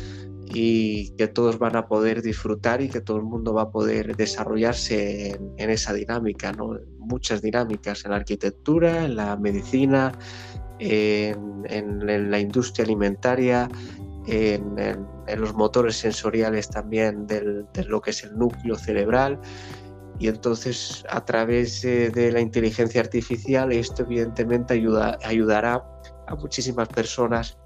y 0.49 1.11
que 1.17 1.27
todos 1.27 1.59
van 1.59 1.77
a 1.77 1.89
poder 1.89 2.23
disfrutar 2.23 2.81
y 2.81 2.89
que 2.89 3.01
todo 3.01 3.19
el 3.19 3.25
mundo 3.25 3.53
va 3.53 3.63
a 3.63 3.71
poder 3.71 4.17
desarrollarse 4.17 5.39
en, 5.57 5.71
esa 5.71 5.93
dinámica, 5.93 6.53
¿no? 6.53 6.79
muchas 6.99 7.43
dinámicas 7.43 8.05
en 8.05 8.13
la 8.13 8.19
arquitectura, 8.19 9.05
en 9.05 9.17
la 9.17 9.37
medicina, 9.37 10.13
en, 10.79 12.31
la 12.31 12.39
industria 12.39 12.85
alimentaria, 12.85 13.69
en, 14.27 15.07
los 15.37 15.55
motores 15.55 15.97
sensoriales 15.97 16.71
también 16.71 17.27
de 17.27 17.65
lo 17.89 18.01
que 18.01 18.11
es 18.11 18.23
el 18.23 18.39
núcleo 18.39 18.77
cerebral. 18.77 19.41
Y 20.19 20.29
entonces 20.29 21.05
a 21.11 21.25
través 21.25 21.83
de, 21.83 22.31
la 22.33 22.41
inteligencia 22.41 23.01
artificial 23.01 23.73
esto 23.73 24.03
evidentemente 24.03 24.75
ayuda, 24.75 25.19
ayudará 25.25 25.85
a 26.27 26.35
muchísimas 26.35 26.89
personas 26.89 27.59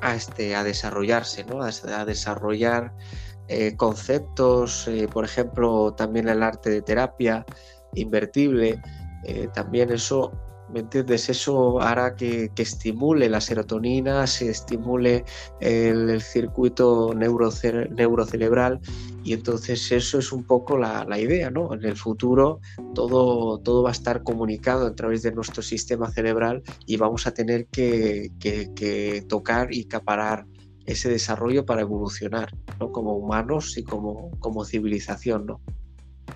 a, 0.00 0.14
este, 0.14 0.54
a 0.54 0.64
desarrollarse, 0.64 1.44
¿no? 1.44 1.62
a, 1.62 2.04
desarrollar 2.04 2.92
eh, 3.48 3.76
conceptos, 3.76 4.88
eh, 4.88 5.08
por 5.10 5.24
ejemplo, 5.24 5.94
también 5.94 6.28
el 6.28 6.42
arte 6.42 6.70
de 6.70 6.82
terapia 6.82 7.44
invertible, 7.94 8.80
eh, 9.24 9.48
también 9.54 9.92
eso 9.92 10.32
¿Me 10.72 10.80
entiendes? 10.80 11.28
Eso 11.28 11.80
hará 11.80 12.16
que, 12.16 12.50
estimule 12.56 13.28
la 13.28 13.40
serotonina, 13.40 14.26
se 14.26 14.48
estimule 14.48 15.24
el, 15.60 16.20
circuito 16.22 17.12
neurocerebral 17.14 18.80
y 19.22 19.34
entonces 19.34 19.92
eso 19.92 20.18
es 20.18 20.32
un 20.32 20.44
poco 20.44 20.78
la, 20.78 21.18
idea, 21.18 21.50
¿no? 21.50 21.74
En 21.74 21.84
el 21.84 21.96
futuro 21.96 22.60
todo, 22.94 23.58
todo 23.60 23.82
va 23.82 23.90
a 23.90 23.92
estar 23.92 24.22
comunicado 24.22 24.86
a 24.86 24.94
través 24.94 25.22
de 25.22 25.32
nuestro 25.32 25.62
sistema 25.62 26.10
cerebral 26.10 26.62
y 26.86 26.96
vamos 26.96 27.26
a 27.26 27.34
tener 27.34 27.66
que, 27.66 28.30
tocar 29.28 29.72
y 29.72 29.84
caparar 29.84 30.46
ese 30.86 31.08
desarrollo 31.08 31.64
para 31.64 31.82
evolucionar, 31.82 32.50
¿no? 32.80 32.90
Como 32.90 33.16
humanos 33.16 33.76
y 33.76 33.84
como, 33.84 34.30
como 34.40 34.64
civilización, 34.64 35.46
¿no? 35.46 35.60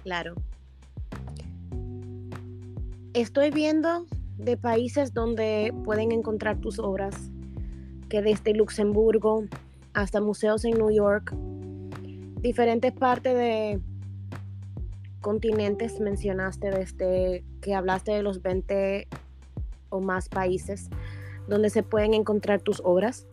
Claro. 0.02 0.34
Estoy 3.14 3.50
viendo 3.50 4.06
de 4.38 4.57
países 4.57 5.12
donde 5.12 5.74
pueden 5.85 6.12
encontrar 6.12 6.59
tus 6.61 6.79
obras, 6.79 7.14
que 8.09 8.22
desde 8.22 8.55
Luxemburgo 8.55 9.44
hasta 9.92 10.20
museos 10.20 10.64
en 10.64 10.79
New 10.79 10.90
York, 10.90 11.35
diferentes 12.40 12.92
partes 12.92 13.35
de 13.35 13.81
continentes 15.20 16.01
mencionaste 16.01 16.70
desde 16.70 17.44
que 17.61 17.74
hablaste 17.74 18.12
de 18.12 18.22
los 18.22 18.40
20 18.40 19.09
o 19.90 20.01
más 20.01 20.29
países 20.29 20.88
donde 21.48 21.70
se 21.70 21.83
pueden 21.83 22.14
encontrar 22.14 22.61
tus 22.61 22.81
obras. 22.85 23.27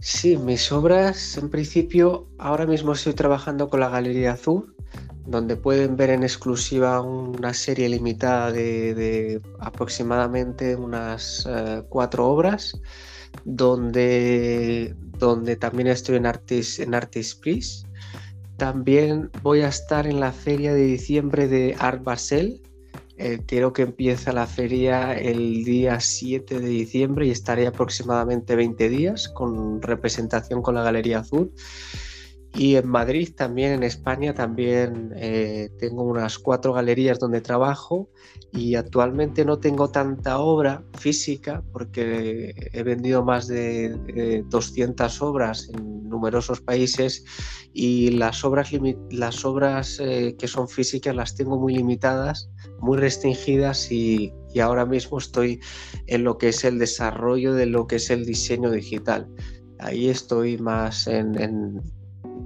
Sí, 0.00 0.36
mis 0.36 0.72
obras, 0.72 1.36
en 1.36 1.50
principio, 1.50 2.26
ahora 2.38 2.66
mismo 2.66 2.92
estoy 2.92 3.12
trabajando 3.14 3.68
con 3.68 3.80
la 3.80 3.88
Galería 3.88 4.32
Azul, 4.32 4.74
donde 5.26 5.56
pueden 5.56 5.96
ver 5.96 6.10
en 6.10 6.22
exclusiva 6.22 7.00
una 7.00 7.54
serie 7.54 7.88
limitada 7.88 8.52
de, 8.52 9.40
aproximadamente 9.58 10.76
unas 10.76 11.46
eh, 11.48 11.82
cuatro 11.88 12.28
obras, 12.28 12.80
donde, 13.44 14.94
donde 15.18 15.56
también 15.56 15.88
estoy 15.88 16.16
en 16.16 16.26
Artis, 16.26 16.80
en 16.80 16.94
Artis. 16.94 17.38
También 18.56 19.30
voy 19.42 19.60
a 19.60 19.68
estar 19.68 20.06
en 20.06 20.20
la 20.20 20.32
feria 20.32 20.74
de 20.74 20.82
diciembre 20.82 21.48
de 21.48 21.76
Art 21.78 22.02
Basel. 22.02 22.60
Eh, 23.22 23.38
que 23.46 23.82
empieza 23.82 24.32
la 24.32 24.46
feria 24.46 25.12
el 25.12 25.62
día 25.62 26.00
7 26.00 26.58
de 26.58 26.66
diciembre 26.66 27.26
y 27.26 27.30
estaré 27.30 27.66
aproximadamente 27.66 28.56
20 28.56 28.88
días 28.88 29.28
con 29.28 29.82
representación 29.82 30.62
con 30.62 30.74
la 30.74 30.82
Galería 30.82 31.18
Azul. 31.18 31.52
Y 32.54 32.74
en 32.74 32.88
Madrid 32.88 33.32
también, 33.36 33.72
en 33.72 33.82
España 33.84 34.34
también 34.34 35.12
eh, 35.16 35.70
tengo 35.78 36.02
unas 36.02 36.38
cuatro 36.38 36.72
galerías 36.72 37.20
donde 37.20 37.40
trabajo 37.40 38.10
y 38.52 38.74
actualmente 38.74 39.44
no 39.44 39.58
tengo 39.60 39.90
tanta 39.90 40.40
obra 40.40 40.82
física 40.98 41.62
porque 41.72 42.54
he 42.72 42.82
vendido 42.82 43.24
más 43.24 43.46
de, 43.46 44.44
200 44.48 45.22
obras 45.22 45.70
en 45.72 46.08
numerosos 46.08 46.60
países 46.60 47.24
y 47.72 48.10
las 48.10 48.44
obras, 48.44 48.70
las 49.10 49.44
obras 49.44 50.00
eh, 50.00 50.34
que 50.36 50.48
son 50.48 50.68
físicas 50.68 51.14
las 51.14 51.36
tengo 51.36 51.56
muy 51.56 51.76
limitadas, 51.76 52.50
muy 52.80 52.98
restringidas 52.98 53.92
y, 53.92 54.34
y 54.52 54.58
ahora 54.58 54.84
mismo 54.84 55.18
estoy 55.18 55.60
en 56.08 56.24
lo 56.24 56.36
que 56.36 56.48
es 56.48 56.64
el 56.64 56.80
desarrollo 56.80 57.54
de 57.54 57.66
lo 57.66 57.86
que 57.86 57.96
es 57.96 58.10
el 58.10 58.26
diseño 58.26 58.72
digital. 58.72 59.28
Ahí 59.78 60.08
estoy 60.08 60.58
más 60.58 61.06
en 61.06 61.80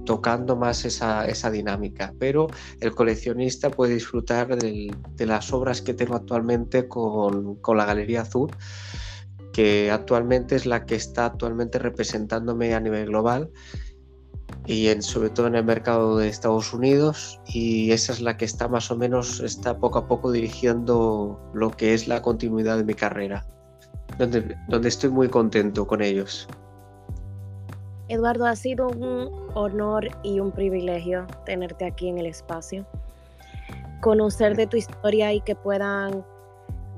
tocando 0.05 0.55
más 0.55 0.85
esa, 0.85 1.51
dinámica, 1.51 2.13
pero 2.19 2.47
el 2.79 2.93
coleccionista 2.93 3.69
puede 3.69 3.95
disfrutar 3.95 4.57
de 4.57 5.25
las 5.25 5.51
obras 5.51 5.81
que 5.81 5.93
tengo 5.93 6.15
actualmente 6.15 6.87
con, 6.87 7.59
la 7.75 7.85
Galería 7.85 8.21
Azul, 8.21 8.51
que 9.51 9.91
actualmente 9.91 10.55
es 10.55 10.65
la 10.65 10.85
que 10.85 10.95
está 10.95 11.25
actualmente 11.25 11.79
representándome 11.79 12.73
a 12.73 12.79
nivel 12.79 13.07
global 13.07 13.49
y 14.67 14.89
sobre 15.01 15.29
todo 15.29 15.47
en 15.47 15.55
el 15.55 15.65
mercado 15.65 16.17
de 16.17 16.27
Estados 16.27 16.73
Unidos 16.73 17.39
y 17.47 17.91
esa 17.91 18.13
es 18.13 18.21
la 18.21 18.37
que 18.37 18.45
está 18.45 18.67
más 18.67 18.89
o 18.91 18.97
menos, 18.97 19.39
está 19.39 19.77
poco 19.77 19.99
a 19.99 20.07
poco 20.07 20.31
dirigiendo 20.31 21.39
lo 21.53 21.71
que 21.71 21.93
es 21.93 22.07
la 22.07 22.21
continuidad 22.21 22.77
de 22.77 22.83
mi 22.83 22.93
carrera, 22.93 23.45
donde, 24.17 24.55
donde 24.67 24.89
estoy 24.89 25.09
muy 25.09 25.29
contento 25.29 25.85
con 25.85 26.01
ellos. 26.01 26.47
Eduardo, 28.07 28.45
ha 28.45 28.55
sido 28.55 28.87
un 28.89 29.49
honor 29.55 30.09
y 30.21 30.39
un 30.39 30.51
privilegio 30.51 31.25
tenerte 31.43 31.85
aquí 31.85 32.07
en 32.07 32.19
el 32.19 32.27
espacio, 32.27 32.85
conocer 34.01 34.55
de 34.55 34.67
tu 34.67 34.77
historia 34.77 35.33
y 35.33 35.41
que 35.41 35.55
puedan 35.55 36.23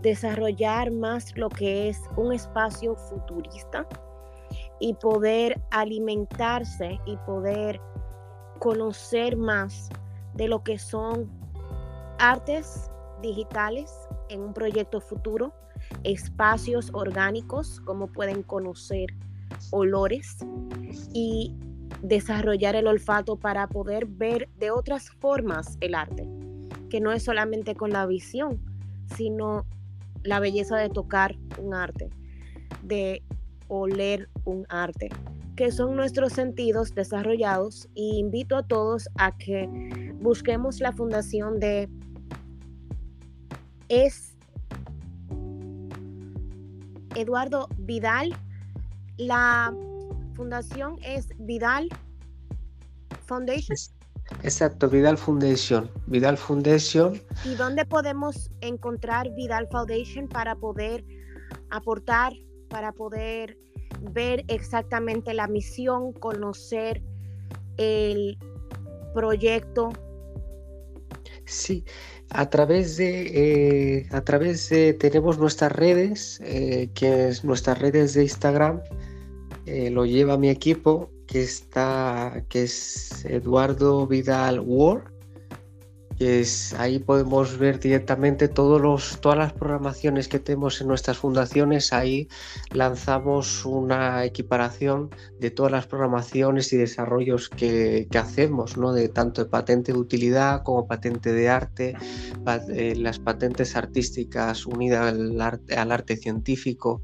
desarrollar 0.02 0.92
más 0.92 1.36
lo 1.38 1.48
que 1.48 1.88
es 1.88 2.02
un 2.18 2.34
espacio 2.34 2.96
futurista 2.96 3.88
y 4.80 4.96
poder 4.96 5.62
alimentarse 5.72 7.00
y 7.06 7.16
poder 7.26 7.80
conocer 8.60 9.38
más 9.38 9.90
de 10.34 10.50
lo 10.50 10.62
que 10.62 10.78
son 10.78 11.32
artes 12.20 12.92
digitales 13.22 13.94
en 14.28 14.42
un 14.42 14.54
proyecto 14.54 15.00
futuro, 15.00 15.54
espacios 16.04 16.90
orgánicos, 16.94 17.80
como 17.86 18.08
pueden 18.08 18.44
conocer 18.44 19.08
olores 19.72 20.38
y 21.14 21.56
desarrollar 22.02 22.76
el 22.76 22.88
olfato 22.88 23.38
para 23.38 23.68
poder 23.68 24.06
ver 24.06 24.50
de 24.60 24.72
otras 24.72 25.10
formas 25.10 25.78
el 25.82 25.96
arte, 25.96 26.28
que 26.90 27.02
no 27.02 27.12
es 27.12 27.24
solamente 27.24 27.76
con 27.76 27.92
la 27.92 28.06
visión, 28.06 28.60
sino 29.16 29.66
la 30.24 30.40
belleza 30.40 30.78
de 30.78 30.90
tocar 30.90 31.36
un 31.58 31.74
arte, 31.74 32.10
de 32.84 33.24
oler 33.68 34.30
un 34.46 34.66
arte, 34.70 35.10
que 35.56 35.72
son 35.72 35.96
nuestros 35.96 36.34
sentidos 36.34 36.94
desarrollados. 36.94 37.90
Y 37.96 38.20
invito 38.20 38.56
a 38.58 38.64
todos 38.64 39.10
a 39.18 39.36
que 39.36 39.68
busquemos 40.20 40.80
la 40.80 40.92
fundación 40.92 41.60
de 41.60 41.90
es 43.90 44.36
Eduardo 47.16 47.70
Vidal 47.78 48.36
la 49.18 49.74
fundación 50.36 50.98
es 51.04 51.30
Vidal 51.40 51.90
Foundation. 53.26 53.78
Exacto, 54.44 54.90
Vidal 54.90 55.18
Foundation. 55.18 55.90
Vidal 56.08 56.38
Foundation. 56.38 57.22
¿Y 57.46 57.56
dónde 57.56 57.86
podemos 57.86 58.52
encontrar 58.62 59.34
Vidal 59.36 59.68
Foundation 59.72 60.28
para 60.28 60.56
poder 60.56 61.04
aportar, 61.70 62.34
para 62.70 62.92
poder 62.92 63.58
ver 64.14 64.44
exactamente 64.48 65.34
la 65.34 65.48
misión, 65.48 66.14
conocer 66.14 67.02
el 67.78 68.38
proyecto? 69.14 69.90
Sí, 71.46 71.86
a 72.30 72.50
través 72.50 72.98
de, 72.98 74.00
eh, 74.00 74.08
a 74.12 74.22
través 74.22 74.70
de, 74.70 74.94
tenemos 74.94 75.38
nuestras 75.38 75.72
redes, 75.72 76.42
eh, 76.44 76.90
que 76.94 77.30
es 77.30 77.46
nuestras 77.46 77.80
redes 77.80 78.14
de 78.14 78.24
Instagram, 78.24 78.82
eh, 79.68 79.90
lo 79.90 80.06
lleva 80.06 80.38
mi 80.38 80.50
equipo, 80.50 81.12
que 81.28 81.44
está, 81.44 82.46
que 82.48 82.64
es 82.64 83.26
Eduardo 83.26 84.08
Vidal 84.08 84.62
War. 84.62 85.12
es, 86.20 86.74
ahí 86.76 87.00
podemos 87.00 87.58
ver 87.58 87.78
directamente 87.78 88.48
todos 88.48 88.82
los, 88.82 89.20
todas 89.20 89.38
las 89.38 89.52
programaciones 89.52 90.30
que 90.30 90.40
tenemos 90.40 90.80
en 90.80 90.88
nuestras 90.88 91.18
fundaciones. 91.18 91.92
Ahí 91.92 92.30
lanzamos 92.72 93.66
una 93.66 94.24
equiparación 94.24 95.10
de 95.38 95.52
todas 95.52 95.74
las 95.74 95.86
programaciones 95.86 96.72
y 96.72 96.78
desarrollos 96.78 97.50
que, 97.50 98.08
hacemos, 98.18 98.78
¿no? 98.78 98.94
de 98.94 99.10
tanto 99.10 99.44
de 99.44 99.50
patente 99.50 99.92
de 99.92 100.00
utilidad 100.00 100.64
como 100.64 100.88
patente 100.88 101.34
de 101.34 101.50
arte, 101.50 101.94
eh, 102.70 102.96
las 102.96 103.20
patentes 103.20 103.76
artísticas 103.76 104.66
unidas 104.66 105.14
al 105.14 105.42
al 105.42 105.92
arte 105.92 106.16
científico 106.16 107.02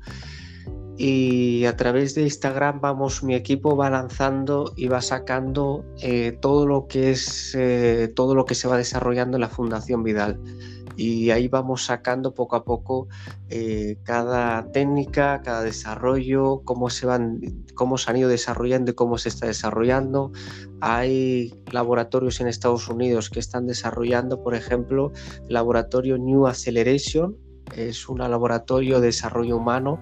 y 0.97 1.65
a 1.65 1.75
través 1.75 2.15
de 2.15 2.23
Instagram 2.23 2.79
vamos, 2.79 3.23
mi 3.23 3.35
equipo 3.35 3.75
va 3.75 3.89
lanzando 3.89 4.73
y 4.75 4.87
va 4.87 5.01
sacando 5.01 5.85
eh, 6.01 6.37
todo 6.39 6.67
lo 6.67 6.87
que 6.87 7.11
es 7.11 7.55
eh, 7.55 8.11
todo 8.15 8.35
lo 8.35 8.45
que 8.45 8.55
se 8.55 8.67
va 8.67 8.77
desarrollando 8.77 9.37
en 9.37 9.41
la 9.41 9.49
Fundación 9.49 10.03
Vidal 10.03 10.39
y 10.95 11.31
ahí 11.31 11.47
vamos 11.47 11.85
sacando 11.85 12.33
poco 12.33 12.55
a 12.55 12.63
poco 12.63 13.07
eh, 13.49 13.97
cada 14.03 14.71
técnica, 14.71 15.41
cada 15.43 15.63
desarrollo, 15.63 16.61
cómo 16.65 16.89
se 16.89 17.05
van, 17.05 17.39
cómo 17.73 17.97
se 17.97 18.11
han 18.11 18.17
ido 18.17 18.29
desarrollando 18.29 18.91
y 18.91 18.93
cómo 18.93 19.17
se 19.17 19.29
está 19.29 19.47
desarrollando. 19.47 20.31
Hay 20.81 21.53
laboratorios 21.71 22.39
en 22.41 22.47
Estados 22.47 22.87
Unidos 22.89 23.29
que 23.29 23.39
están 23.39 23.67
desarrollando, 23.67 24.43
por 24.43 24.55
ejemplo, 24.55 25.11
el 25.47 25.53
laboratorio 25.53 26.17
New 26.17 26.47
Acceleration, 26.47 27.37
es 27.75 28.07
un 28.07 28.19
laboratorio 28.19 28.99
de 28.99 29.07
desarrollo 29.07 29.57
humano 29.57 29.99